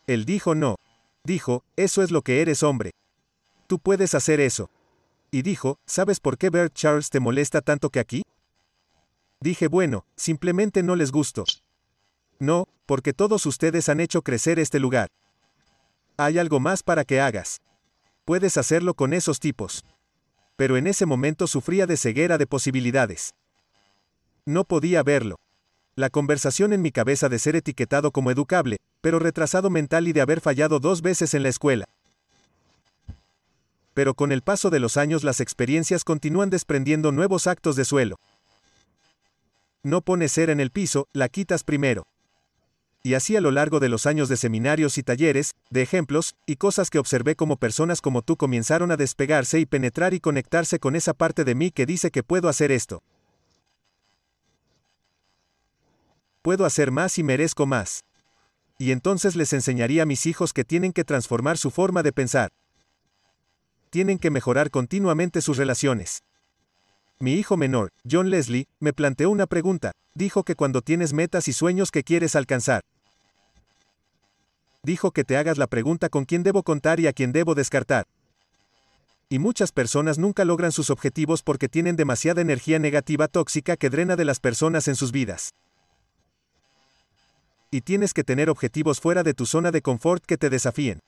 [0.08, 0.76] Él dijo no.
[1.24, 2.92] Dijo, eso es lo que eres hombre.
[3.68, 4.70] Tú puedes hacer eso.
[5.32, 8.24] Y dijo, ¿sabes por qué Bert Charles te molesta tanto que aquí?
[9.40, 11.46] Dije bueno, simplemente no les gusto.
[12.40, 15.10] No, porque todos ustedes han hecho crecer este lugar.
[16.18, 17.62] Hay algo más para que hagas.
[18.26, 19.84] Puedes hacerlo con esos tipos
[20.60, 23.34] pero en ese momento sufría de ceguera de posibilidades.
[24.46, 25.38] No podía verlo.
[25.96, 30.20] La conversación en mi cabeza de ser etiquetado como educable, pero retrasado mental y de
[30.20, 31.86] haber fallado dos veces en la escuela.
[33.94, 38.18] Pero con el paso de los años las experiencias continúan desprendiendo nuevos actos de suelo.
[39.82, 42.06] No pones cera en el piso, la quitas primero
[43.02, 46.58] y así a lo largo de los años de seminarios y talleres, de ejemplos, y
[46.58, 50.96] cosas que observé como personas como tú comenzaron a despegarse y penetrar y conectarse con
[50.96, 53.02] esa parte de mí que dice que puedo hacer esto.
[56.42, 58.04] Puedo hacer más y merezco más.
[58.78, 62.50] Y entonces les enseñaría a mis hijos que tienen que transformar su forma de pensar.
[63.90, 66.24] Tienen que mejorar continuamente sus relaciones.
[67.20, 69.92] Mi hijo menor, John Leslie, me planteó una pregunta.
[70.20, 72.84] Dijo que cuando tienes metas y sueños que quieres alcanzar,
[74.84, 78.06] dijo que te hagas la pregunta con quién debo contar y a quién debo descartar.
[79.30, 84.18] Y muchas personas nunca logran sus objetivos porque tienen demasiada energía negativa tóxica que drena
[84.18, 85.54] de las personas en sus vidas.
[87.72, 91.00] Y tienes que tener objetivos fuera de tu zona de confort que te desafíen.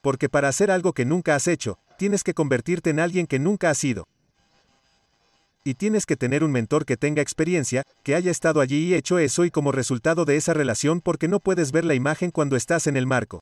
[0.00, 3.68] Porque para hacer algo que nunca has hecho, tienes que convertirte en alguien que nunca
[3.68, 4.06] has sido.
[5.64, 9.18] Y tienes que tener un mentor que tenga experiencia, que haya estado allí y hecho
[9.18, 12.88] eso y como resultado de esa relación porque no puedes ver la imagen cuando estás
[12.88, 13.40] en el marco.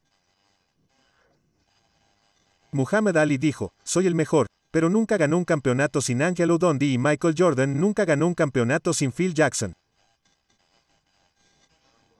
[2.72, 6.98] Muhammad Ali dijo, soy el mejor, pero nunca ganó un campeonato sin Angelo Dundee y
[6.98, 9.72] Michael Jordan nunca ganó un campeonato sin Phil Jackson.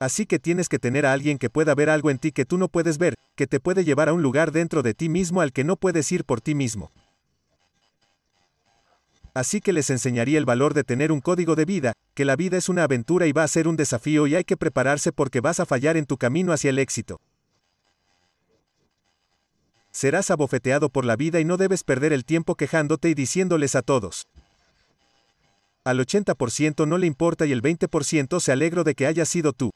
[0.01, 2.57] Así que tienes que tener a alguien que pueda ver algo en ti que tú
[2.57, 5.53] no puedes ver, que te puede llevar a un lugar dentro de ti mismo al
[5.53, 6.91] que no puedes ir por ti mismo.
[9.33, 12.57] Así que les enseñaría el valor de tener un código de vida, que la vida
[12.57, 15.61] es una aventura y va a ser un desafío y hay que prepararse porque vas
[15.61, 17.21] a fallar en tu camino hacia el éxito.
[19.93, 23.83] Serás abofeteado por la vida y no debes perder el tiempo quejándote y diciéndoles a
[23.83, 24.27] todos.
[25.85, 29.71] Al 80% no le importa y el 20% se alegro de que hayas sido tú.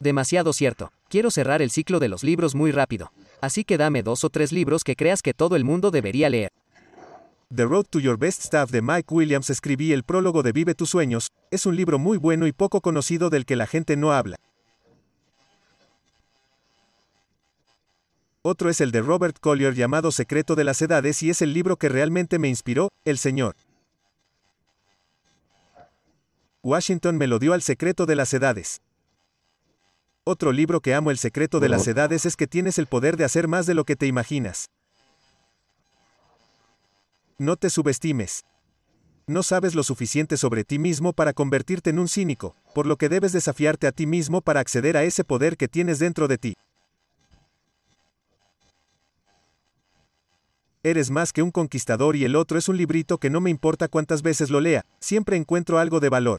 [0.00, 0.92] Demasiado cierto.
[1.08, 4.52] Quiero cerrar el ciclo de los libros muy rápido así que dame dos o tres
[4.52, 6.50] libros que creas que todo el mundo debería leer.
[7.54, 10.88] The Road to Your Best Stuff de Mike Williams escribí el prólogo de Vive tus
[10.88, 14.36] sueños, es un libro muy bueno y poco conocido del que la gente no habla.
[18.40, 21.76] Otro es el de Robert Collier llamado Secreto de las Edades y es el libro
[21.76, 23.54] que realmente me inspiró, El Señor.
[26.62, 28.80] Washington me lo dio al secreto de las edades.
[30.24, 33.24] Otro libro que amo El secreto de las edades es que tienes el poder de
[33.24, 34.70] hacer más de lo que te imaginas.
[37.38, 38.44] No te subestimes.
[39.26, 43.08] No sabes lo suficiente sobre ti mismo para convertirte en un cínico, por lo que
[43.08, 46.54] debes desafiarte a ti mismo para acceder a ese poder que tienes dentro de ti.
[50.84, 53.88] Eres más que un conquistador y el otro es un librito que no me importa
[53.88, 56.38] cuántas veces lo lea, siempre encuentro algo de valor.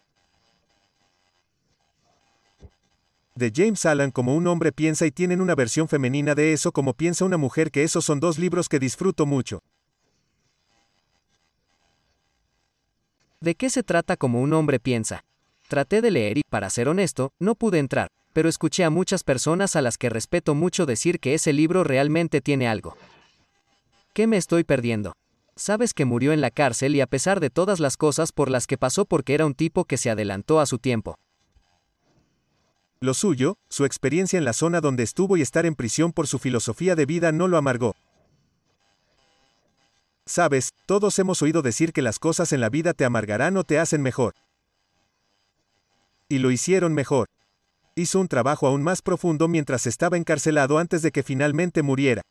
[3.36, 6.94] De James Allen como un hombre piensa y tienen una versión femenina de eso como
[6.94, 9.64] piensa una mujer que esos son dos libros que disfruto mucho.
[13.40, 15.26] ¿De qué se trata como un hombre piensa?
[15.68, 19.76] Traté de leer y, para ser honesto, no pude entrar, pero escuché a muchas personas
[19.76, 22.96] a las que respeto mucho decir que ese libro realmente tiene algo.
[24.14, 25.14] ¿Qué me estoy perdiendo?
[25.56, 28.66] Sabes que murió en la cárcel y a pesar de todas las cosas por las
[28.66, 31.16] que pasó porque era un tipo que se adelantó a su tiempo.
[33.04, 36.40] Lo suyo, su experiencia en la zona donde estuvo y estar en prisión por su
[36.40, 37.98] filosofía de vida no lo amargó.
[40.26, 43.78] Sabes, todos hemos oído decir que las cosas en la vida te amargarán o te
[43.78, 44.36] hacen mejor.
[46.30, 47.28] Y lo hicieron mejor.
[47.96, 52.22] Hizo un trabajo aún más profundo mientras estaba encarcelado antes de que finalmente muriera.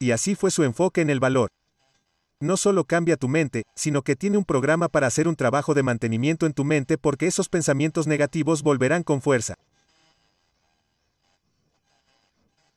[0.00, 1.48] Y así fue su enfoque en el valor.
[2.44, 5.82] No solo cambia tu mente, sino que tiene un programa para hacer un trabajo de
[5.82, 9.54] mantenimiento en tu mente porque esos pensamientos negativos volverán con fuerza.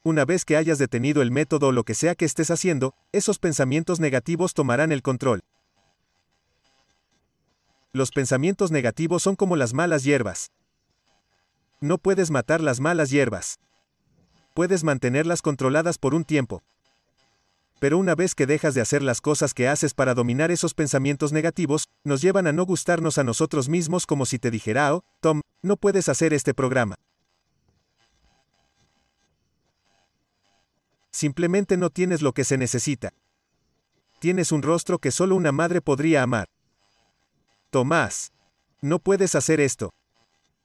[0.04, 3.40] Una vez que hayas detenido el método o lo que sea que estés haciendo, esos
[3.40, 5.42] pensamientos negativos tomarán el control.
[7.92, 10.50] Los pensamientos negativos son como las malas hierbas.
[11.82, 13.60] No puedes matar las malas hierbas.
[14.54, 16.64] Puedes mantenerlas controladas por un tiempo.
[17.80, 21.32] Pero una vez que dejas de hacer las cosas que haces para dominar esos pensamientos
[21.32, 25.42] negativos, nos llevan a no gustarnos a nosotros mismos como si te dijera, oh, Tom,
[25.62, 26.96] no puedes hacer este programa.
[31.12, 33.12] Simplemente no tienes lo que se necesita.
[34.20, 36.48] Tienes un rostro que solo una madre podría amar.
[37.70, 38.32] Tomás.
[38.82, 39.92] No puedes hacer esto.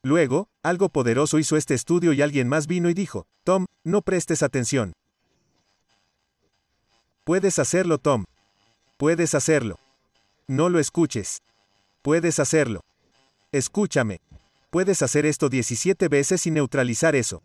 [0.02, 4.42] Luego, algo poderoso hizo este estudio y alguien más vino y dijo, Tom, no prestes
[4.42, 4.92] atención.
[7.24, 8.24] Puedes hacerlo, Tom.
[8.96, 9.78] Puedes hacerlo.
[10.48, 11.40] No lo escuches.
[12.02, 12.80] Puedes hacerlo.
[13.52, 14.20] Escúchame.
[14.70, 17.40] Puedes hacer esto 17 veces y neutralizar eso.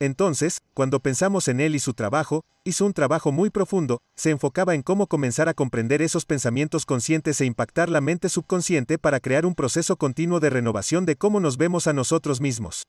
[0.00, 4.74] Entonces, cuando pensamos en él y su trabajo, hizo un trabajo muy profundo, se enfocaba
[4.74, 9.46] en cómo comenzar a comprender esos pensamientos conscientes e impactar la mente subconsciente para crear
[9.46, 12.88] un proceso continuo de renovación de cómo nos vemos a nosotros mismos.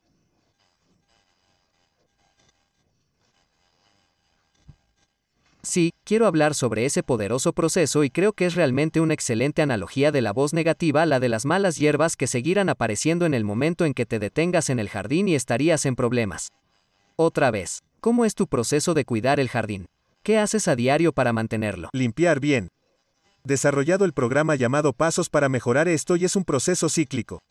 [5.65, 10.11] Sí, quiero hablar sobre ese poderoso proceso y creo que es realmente una excelente analogía
[10.11, 13.83] de la voz negativa, la de las malas hierbas que seguirán apareciendo en el momento
[13.83, 16.51] en que te detengas en el jardín y estarías en problemas.
[17.15, 19.87] Otra vez, ¿cómo es tu proceso de cuidar el jardín?
[20.21, 21.89] ¿Qué haces a diario para mantenerlo?
[21.93, 22.69] Limpiar bien.
[23.43, 27.41] Desarrollado el programa llamado Pasos para mejorar esto y es un proceso cíclico.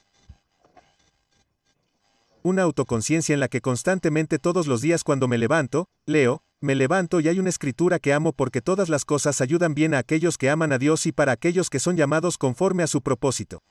[2.43, 7.21] Una autoconciencia en la que constantemente todos los días cuando me levanto, leo, me levanto
[7.21, 10.51] y hay una escritura que amo porque todas las cosas ayudan bien a aquellos que
[10.51, 13.63] aman a Dios y para aquellos que son llamados conforme a su propósito.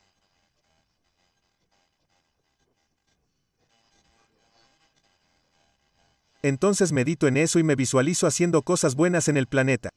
[6.42, 9.90] Entonces medito en eso y me visualizo haciendo cosas buenas en el planeta.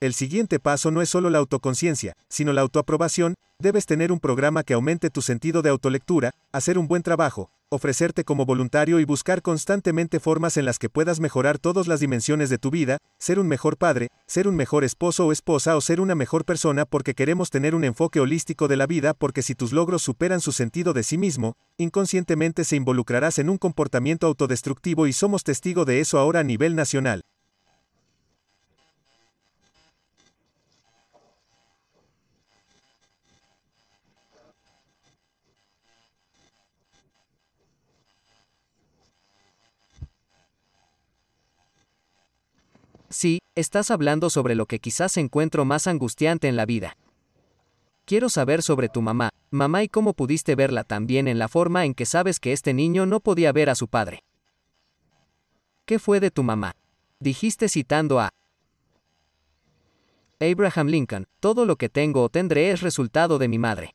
[0.00, 4.64] El siguiente paso no es solo la autoconciencia, sino la autoaprobación, debes tener un programa
[4.64, 9.40] que aumente tu sentido de autolectura, hacer un buen trabajo, ofrecerte como voluntario y buscar
[9.40, 13.48] constantemente formas en las que puedas mejorar todas las dimensiones de tu vida, ser un
[13.48, 17.48] mejor padre, ser un mejor esposo o esposa o ser una mejor persona porque queremos
[17.48, 21.02] tener un enfoque holístico de la vida porque si tus logros superan su sentido de
[21.02, 26.40] sí mismo, inconscientemente se involucrarás en un comportamiento autodestructivo y somos testigo de eso ahora
[26.40, 27.22] a nivel nacional.
[43.12, 46.96] Sí, estás hablando sobre lo que quizás encuentro más angustiante en la vida.
[48.06, 51.92] Quiero saber sobre tu mamá, mamá y cómo pudiste verla también en la forma en
[51.92, 54.24] que sabes que este niño no podía ver a su padre.
[55.84, 56.74] ¿Qué fue de tu mamá?
[57.20, 58.30] Dijiste citando a
[60.40, 63.94] Abraham Lincoln, todo lo que tengo o tendré es resultado de mi madre.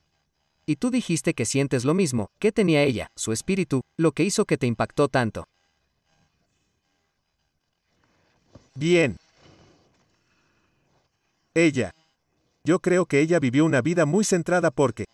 [0.67, 4.45] Y tú dijiste que sientes lo mismo, ¿qué tenía ella, su espíritu, lo que hizo
[4.45, 5.45] que te impactó tanto?
[8.77, 9.17] Bien.
[11.55, 11.95] Ella.
[12.63, 15.05] Yo creo que ella vivió una vida muy centrada porque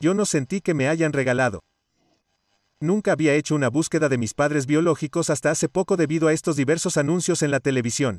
[0.00, 1.62] yo no sentí que me hayan regalado.
[2.78, 6.56] Nunca había hecho una búsqueda de mis padres biológicos hasta hace poco debido a estos
[6.56, 8.18] diversos anuncios en la televisión.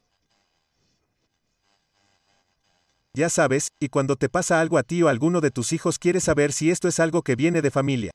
[3.13, 5.99] Ya sabes, y cuando te pasa algo a ti o a alguno de tus hijos
[5.99, 8.11] quieres saber si esto es algo que viene de familia.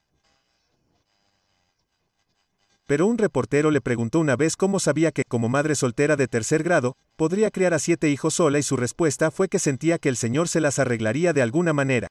[2.89, 6.63] Pero un reportero le preguntó una vez cómo sabía que, como madre soltera de tercer
[6.63, 10.17] grado, podría criar a siete hijos sola y su respuesta fue que sentía que el
[10.17, 12.09] Señor se las arreglaría de alguna manera.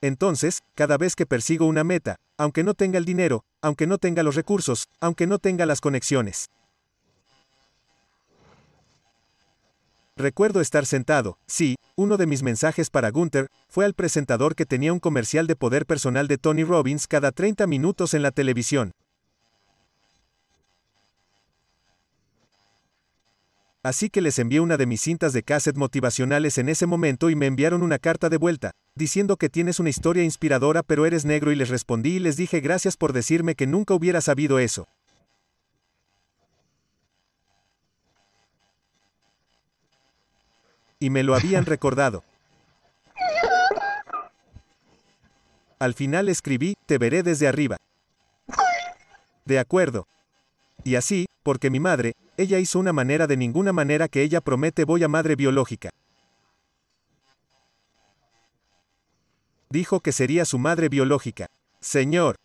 [0.00, 4.24] Entonces, cada vez que persigo una meta, aunque no tenga el dinero, aunque no tenga
[4.24, 6.50] los recursos, aunque no tenga las conexiones,
[10.22, 14.92] Recuerdo estar sentado, sí, uno de mis mensajes para Gunther, fue al presentador que tenía
[14.92, 18.92] un comercial de poder personal de Tony Robbins cada 30 minutos en la televisión.
[23.82, 27.34] Así que les envié una de mis cintas de cassette motivacionales en ese momento y
[27.34, 31.50] me enviaron una carta de vuelta, diciendo que tienes una historia inspiradora pero eres negro
[31.50, 34.86] y les respondí y les dije gracias por decirme que nunca hubiera sabido eso.
[41.02, 42.22] Y me lo habían recordado.
[45.80, 47.76] Al final escribí, te veré desde arriba.
[49.44, 50.06] De acuerdo.
[50.84, 54.84] Y así, porque mi madre, ella hizo una manera de ninguna manera que ella promete
[54.84, 55.90] voy a madre biológica.
[59.70, 61.48] Dijo que sería su madre biológica.
[61.80, 62.36] Señor.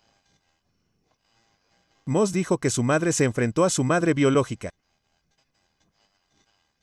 [2.06, 4.72] Moss dijo que su madre se enfrentó a su madre biológica.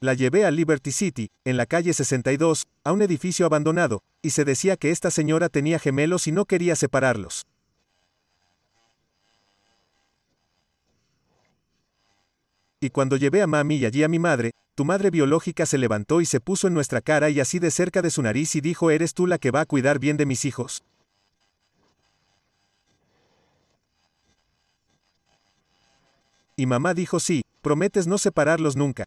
[0.04, 4.44] La llevé a Liberty City, en la calle 62, a un edificio abandonado, y se
[4.44, 7.46] decía que esta señora tenía gemelos y no quería separarlos.
[12.80, 16.20] Y cuando llevé a mami y allí a mi madre, tu madre biológica se levantó
[16.20, 18.90] y se puso en nuestra cara y así de cerca de su nariz y dijo,
[18.90, 20.84] ¿eres tú la que va a cuidar bien de mis hijos?
[26.56, 29.06] Y mamá dijo, sí, prometes no separarlos nunca.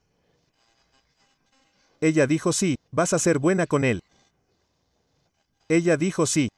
[2.01, 4.01] Ella dijo, sí, vas a ser buena con él.
[5.67, 6.49] Ella dijo, sí.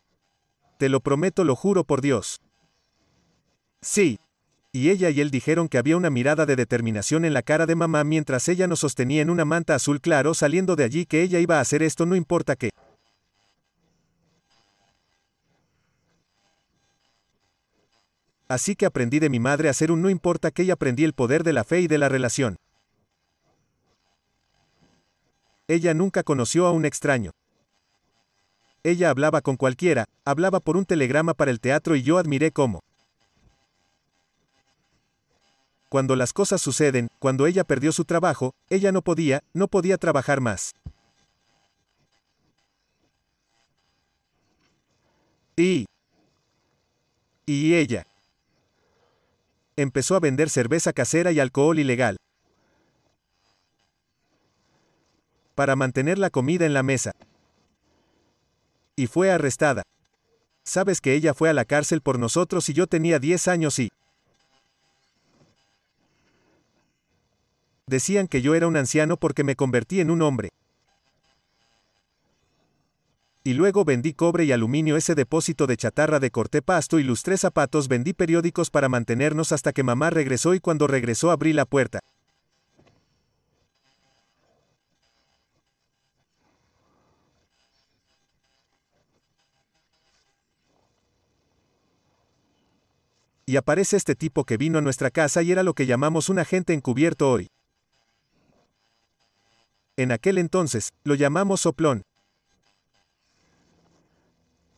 [0.78, 2.42] Te lo prometo, lo juro por Dios.
[3.82, 4.20] Sí,
[4.72, 7.76] y ella y él dijeron que había una mirada de determinación en la cara de
[7.76, 11.40] mamá mientras ella nos sostenía en una manta azul claro saliendo de allí que ella
[11.40, 12.70] iba a hacer esto no importa qué.
[18.48, 21.14] Así que aprendí de mi madre a hacer un no importa qué y aprendí el
[21.14, 22.56] poder de la fe y de la relación.
[25.70, 27.32] Ella nunca conoció a un extraño.
[28.82, 32.80] Ella hablaba con cualquiera, hablaba por un telegrama para el teatro y yo admiré cómo.
[35.88, 40.42] Cuando las cosas suceden, cuando ella perdió su trabajo, ella no podía, no podía trabajar
[40.42, 40.74] más.
[45.56, 45.86] Y...
[47.46, 48.08] Y ella.
[49.76, 52.18] Empezó a vender cerveza casera y alcohol ilegal.
[55.60, 57.12] Para mantener la comida en la mesa.
[58.96, 59.84] Y fue arrestada.
[60.64, 63.92] Sabes que ella fue a la cárcel por nosotros y yo tenía 10 años y...
[67.88, 70.48] Decían que yo era un anciano porque me convertí en un hombre.
[73.44, 77.36] Y luego vendí cobre y aluminio ese depósito de chatarra de corté pasto y lustré
[77.36, 82.00] zapatos, vendí periódicos para mantenernos hasta que mamá regresó y cuando regresó abrí la puerta.
[93.50, 96.38] Y aparece este tipo que vino a nuestra casa y era lo que llamamos un
[96.38, 97.48] agente encubierto hoy.
[99.98, 102.04] En aquel entonces, lo llamamos soplón.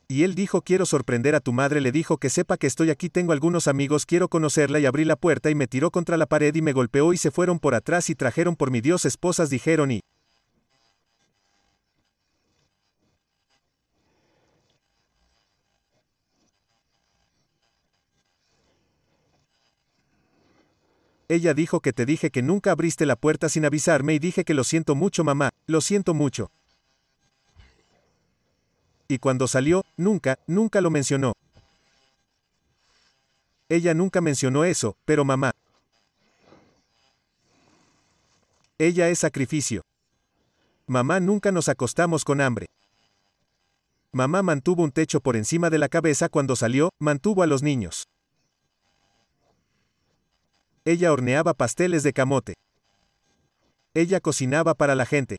[0.08, 3.10] Y él dijo quiero sorprender a tu madre, le dijo que sepa que estoy aquí,
[3.10, 6.56] tengo algunos amigos, quiero conocerla y abrí la puerta y me tiró contra la pared
[6.56, 9.92] y me golpeó y se fueron por atrás y trajeron por mi Dios esposas, dijeron
[9.92, 10.00] y...
[21.32, 24.54] Ella dijo que te dije que nunca abriste la puerta sin avisarme y dije que
[24.54, 26.52] lo siento mucho mamá, lo siento mucho.
[29.08, 31.32] Y cuando salió, nunca, nunca lo mencionó.
[33.70, 35.54] Ella nunca mencionó eso, pero mamá.
[38.78, 39.84] Ella es sacrificio.
[40.86, 42.66] Mamá nunca nos acostamos con hambre.
[44.12, 48.11] Mamá mantuvo un techo por encima de la cabeza cuando salió, mantuvo a los niños.
[50.84, 52.56] Ella horneaba pasteles de camote.
[53.94, 55.38] Ella cocinaba para la gente.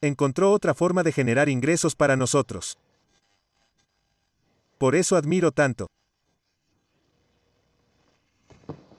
[0.00, 2.78] Encontró otra forma de generar ingresos para nosotros.
[4.78, 5.88] Por eso admiro tanto.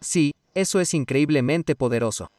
[0.01, 2.29] Sí, eso es increíblemente poderoso.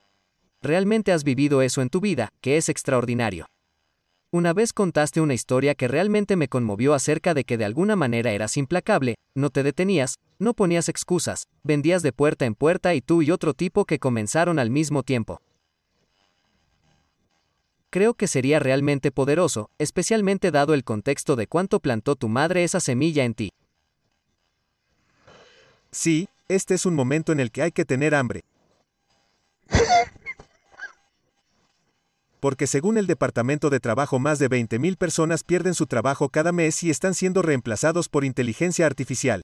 [0.61, 3.47] Realmente has vivido eso en tu vida, que es extraordinario.
[4.30, 8.32] Una vez contaste una historia que realmente me conmovió acerca de que de alguna manera
[8.32, 13.22] eras implacable, no te detenías, no ponías excusas, vendías de puerta en puerta y tú
[13.22, 15.40] y otro tipo que comenzaron al mismo tiempo.
[17.90, 22.80] Creo que sería realmente poderoso, especialmente dado el contexto de cuánto plantó tu madre esa
[22.80, 23.53] semilla en ti.
[25.90, 28.45] Sí, este es un momento en el que hay que tener hambre.
[32.45, 36.82] porque según el Departamento de Trabajo más de 20.000 personas pierden su trabajo cada mes
[36.82, 39.40] y están siendo reemplazados por inteligencia artificial.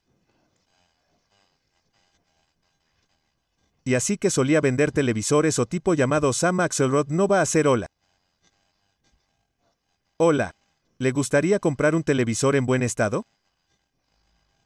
[3.83, 7.67] Y así que solía vender televisores o tipo llamado Sam Axelrod no va a ser
[7.67, 7.87] hola.
[10.17, 10.51] Hola.
[10.99, 13.25] ¿Le gustaría comprar un televisor en buen estado?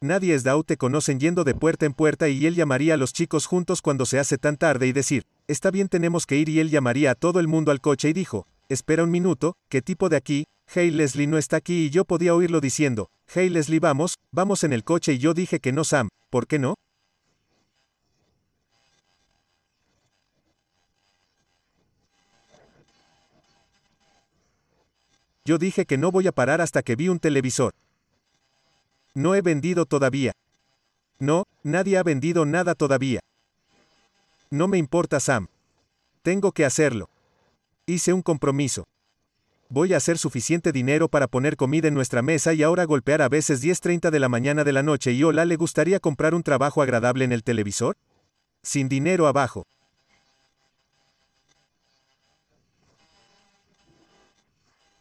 [0.01, 3.45] Nadie es te conocen yendo de puerta en puerta y él llamaría a los chicos
[3.45, 6.69] juntos cuando se hace tan tarde y decir, está bien tenemos que ir y él
[6.69, 10.17] llamaría a todo el mundo al coche y dijo, espera un minuto, ¿qué tipo de
[10.17, 10.45] aquí?
[10.67, 14.73] Hey Leslie no está aquí y yo podía oírlo diciendo, Hey Leslie vamos, vamos en
[14.73, 16.75] el coche y yo dije que no Sam, ¿por qué no?
[25.47, 27.73] Yo dije que no voy a parar hasta que vi un televisor.
[29.13, 30.31] No he vendido todavía.
[31.19, 33.19] No, nadie ha vendido nada todavía.
[34.49, 35.47] No me importa Sam.
[36.23, 37.09] Tengo que hacerlo.
[37.85, 38.85] Hice un compromiso.
[39.69, 43.29] Voy a hacer suficiente dinero para poner comida en nuestra mesa y ahora golpear a
[43.29, 46.81] veces 10.30 de la mañana de la noche y hola, ¿le gustaría comprar un trabajo
[46.81, 47.97] agradable en el televisor?
[48.63, 49.67] Sin dinero abajo.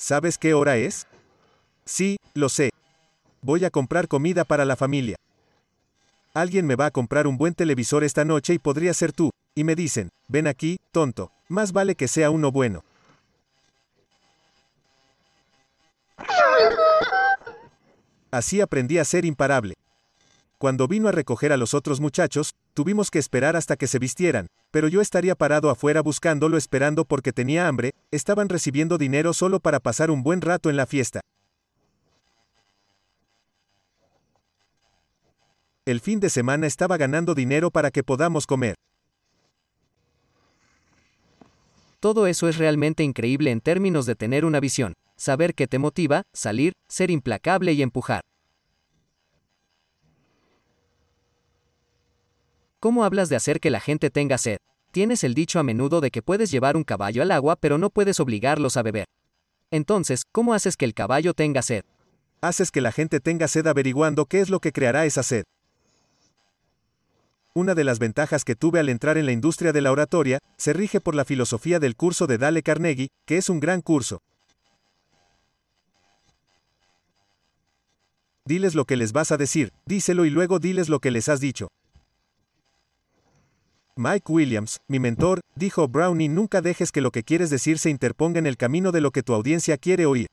[0.07, 1.07] ¿Sabes qué hora es?
[1.87, 2.69] Sí, lo sé.
[3.41, 5.17] Voy a comprar comida para la familia.
[6.35, 9.31] Alguien me va a comprar un buen televisor esta noche y podría ser tú.
[9.55, 12.85] Y me dicen, ven aquí, tonto, más vale que sea uno bueno.
[18.31, 19.75] Así aprendí a ser imparable.
[20.59, 24.47] Cuando vino a recoger a los otros muchachos, tuvimos que esperar hasta que se vistieran,
[24.71, 29.81] pero yo estaría parado afuera buscándolo esperando porque tenía hambre, estaban recibiendo dinero solo para
[29.81, 31.21] pasar un buen rato en la fiesta.
[35.87, 38.75] El fin de semana estaba ganando dinero para que podamos comer.
[42.01, 46.23] Todo eso es realmente increíble en términos de tener una visión, saber qué te motiva,
[46.33, 48.23] salir, ser implacable y empujar.
[52.85, 54.59] ¿Cómo hablas de hacer que la gente tenga sed?
[54.91, 57.89] Tienes el dicho a menudo de que puedes llevar un caballo al agua pero no
[57.89, 59.07] puedes obligarlos a beber.
[59.70, 61.82] Entonces, ¿cómo haces que el caballo tenga sed?
[62.43, 65.45] Haces que la gente tenga sed averiguando qué es lo que creará esa sed.
[67.55, 70.74] Una de las ventajas que tuve al entrar en la industria de la oratoria, se
[70.74, 74.20] rige por la filosofía del curso de Dale Carnegie, que es un gran curso.
[78.45, 81.41] Diles lo que les vas a decir, díselo y luego diles lo que les has
[81.41, 81.68] dicho.
[83.97, 88.41] Mike Williams, mi mentor, dijo Brownie nunca dejes que lo que quieres decir se interponga
[88.41, 90.27] en el camino de lo que tu audiencia quiere oír.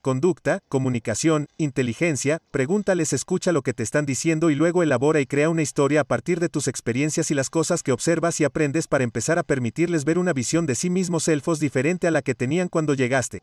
[0.00, 5.50] Conducta, comunicación, inteligencia, pregúntales, escucha lo que te están diciendo y luego elabora y crea
[5.50, 9.04] una historia a partir de tus experiencias y las cosas que observas y aprendes para
[9.04, 12.68] empezar a permitirles ver una visión de sí mismos elfos diferente a la que tenían
[12.68, 13.42] cuando llegaste.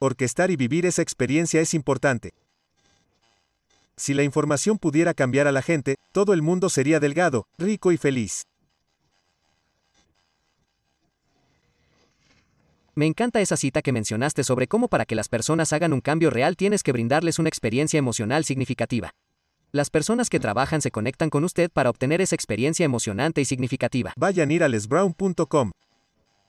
[0.00, 2.30] Orquestar y vivir esa experiencia es importante.
[3.96, 7.96] Si la información pudiera cambiar a la gente, todo el mundo sería delgado, rico y
[7.96, 8.44] feliz.
[12.94, 16.30] Me encanta esa cita que mencionaste sobre cómo para que las personas hagan un cambio
[16.30, 19.10] real tienes que brindarles una experiencia emocional significativa.
[19.72, 24.12] Las personas que trabajan se conectan con usted para obtener esa experiencia emocionante y significativa.
[24.16, 25.72] Vayan a ir a lesbrown.com.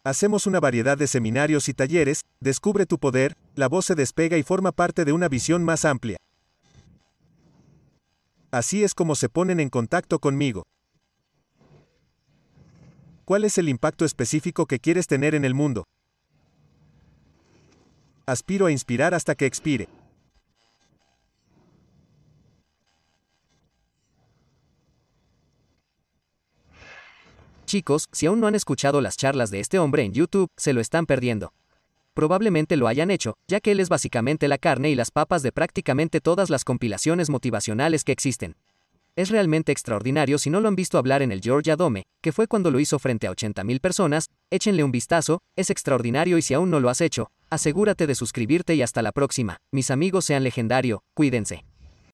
[0.04, 4.44] Hacemos una variedad de seminarios y talleres, descubre tu poder, la voz se despega y
[4.44, 6.18] forma parte de una visión más amplia.
[8.50, 10.64] Así es como se ponen en contacto conmigo.
[13.26, 15.84] ¿Cuál es el impacto específico que quieres tener en el mundo?
[18.26, 19.90] Aspiro a inspirar hasta que expire.
[27.70, 30.82] Chicos, si aún no han escuchado las charlas de este hombre en YouTube, se lo
[30.82, 31.54] están perdiendo.
[32.16, 35.52] Probablemente lo hayan hecho, ya que él es básicamente la carne y las papas de
[35.52, 38.56] prácticamente todas las compilaciones motivacionales que existen.
[39.16, 42.48] Es realmente extraordinario si no lo han visto hablar en el Georgia Dome, que fue
[42.48, 46.72] cuando lo hizo frente a 80.000 personas, échenle un vistazo, es extraordinario y si aún
[46.72, 49.58] no lo has hecho, asegúrate de suscribirte y hasta la próxima.
[49.72, 51.69] Mis amigos sean legendario, cuídense.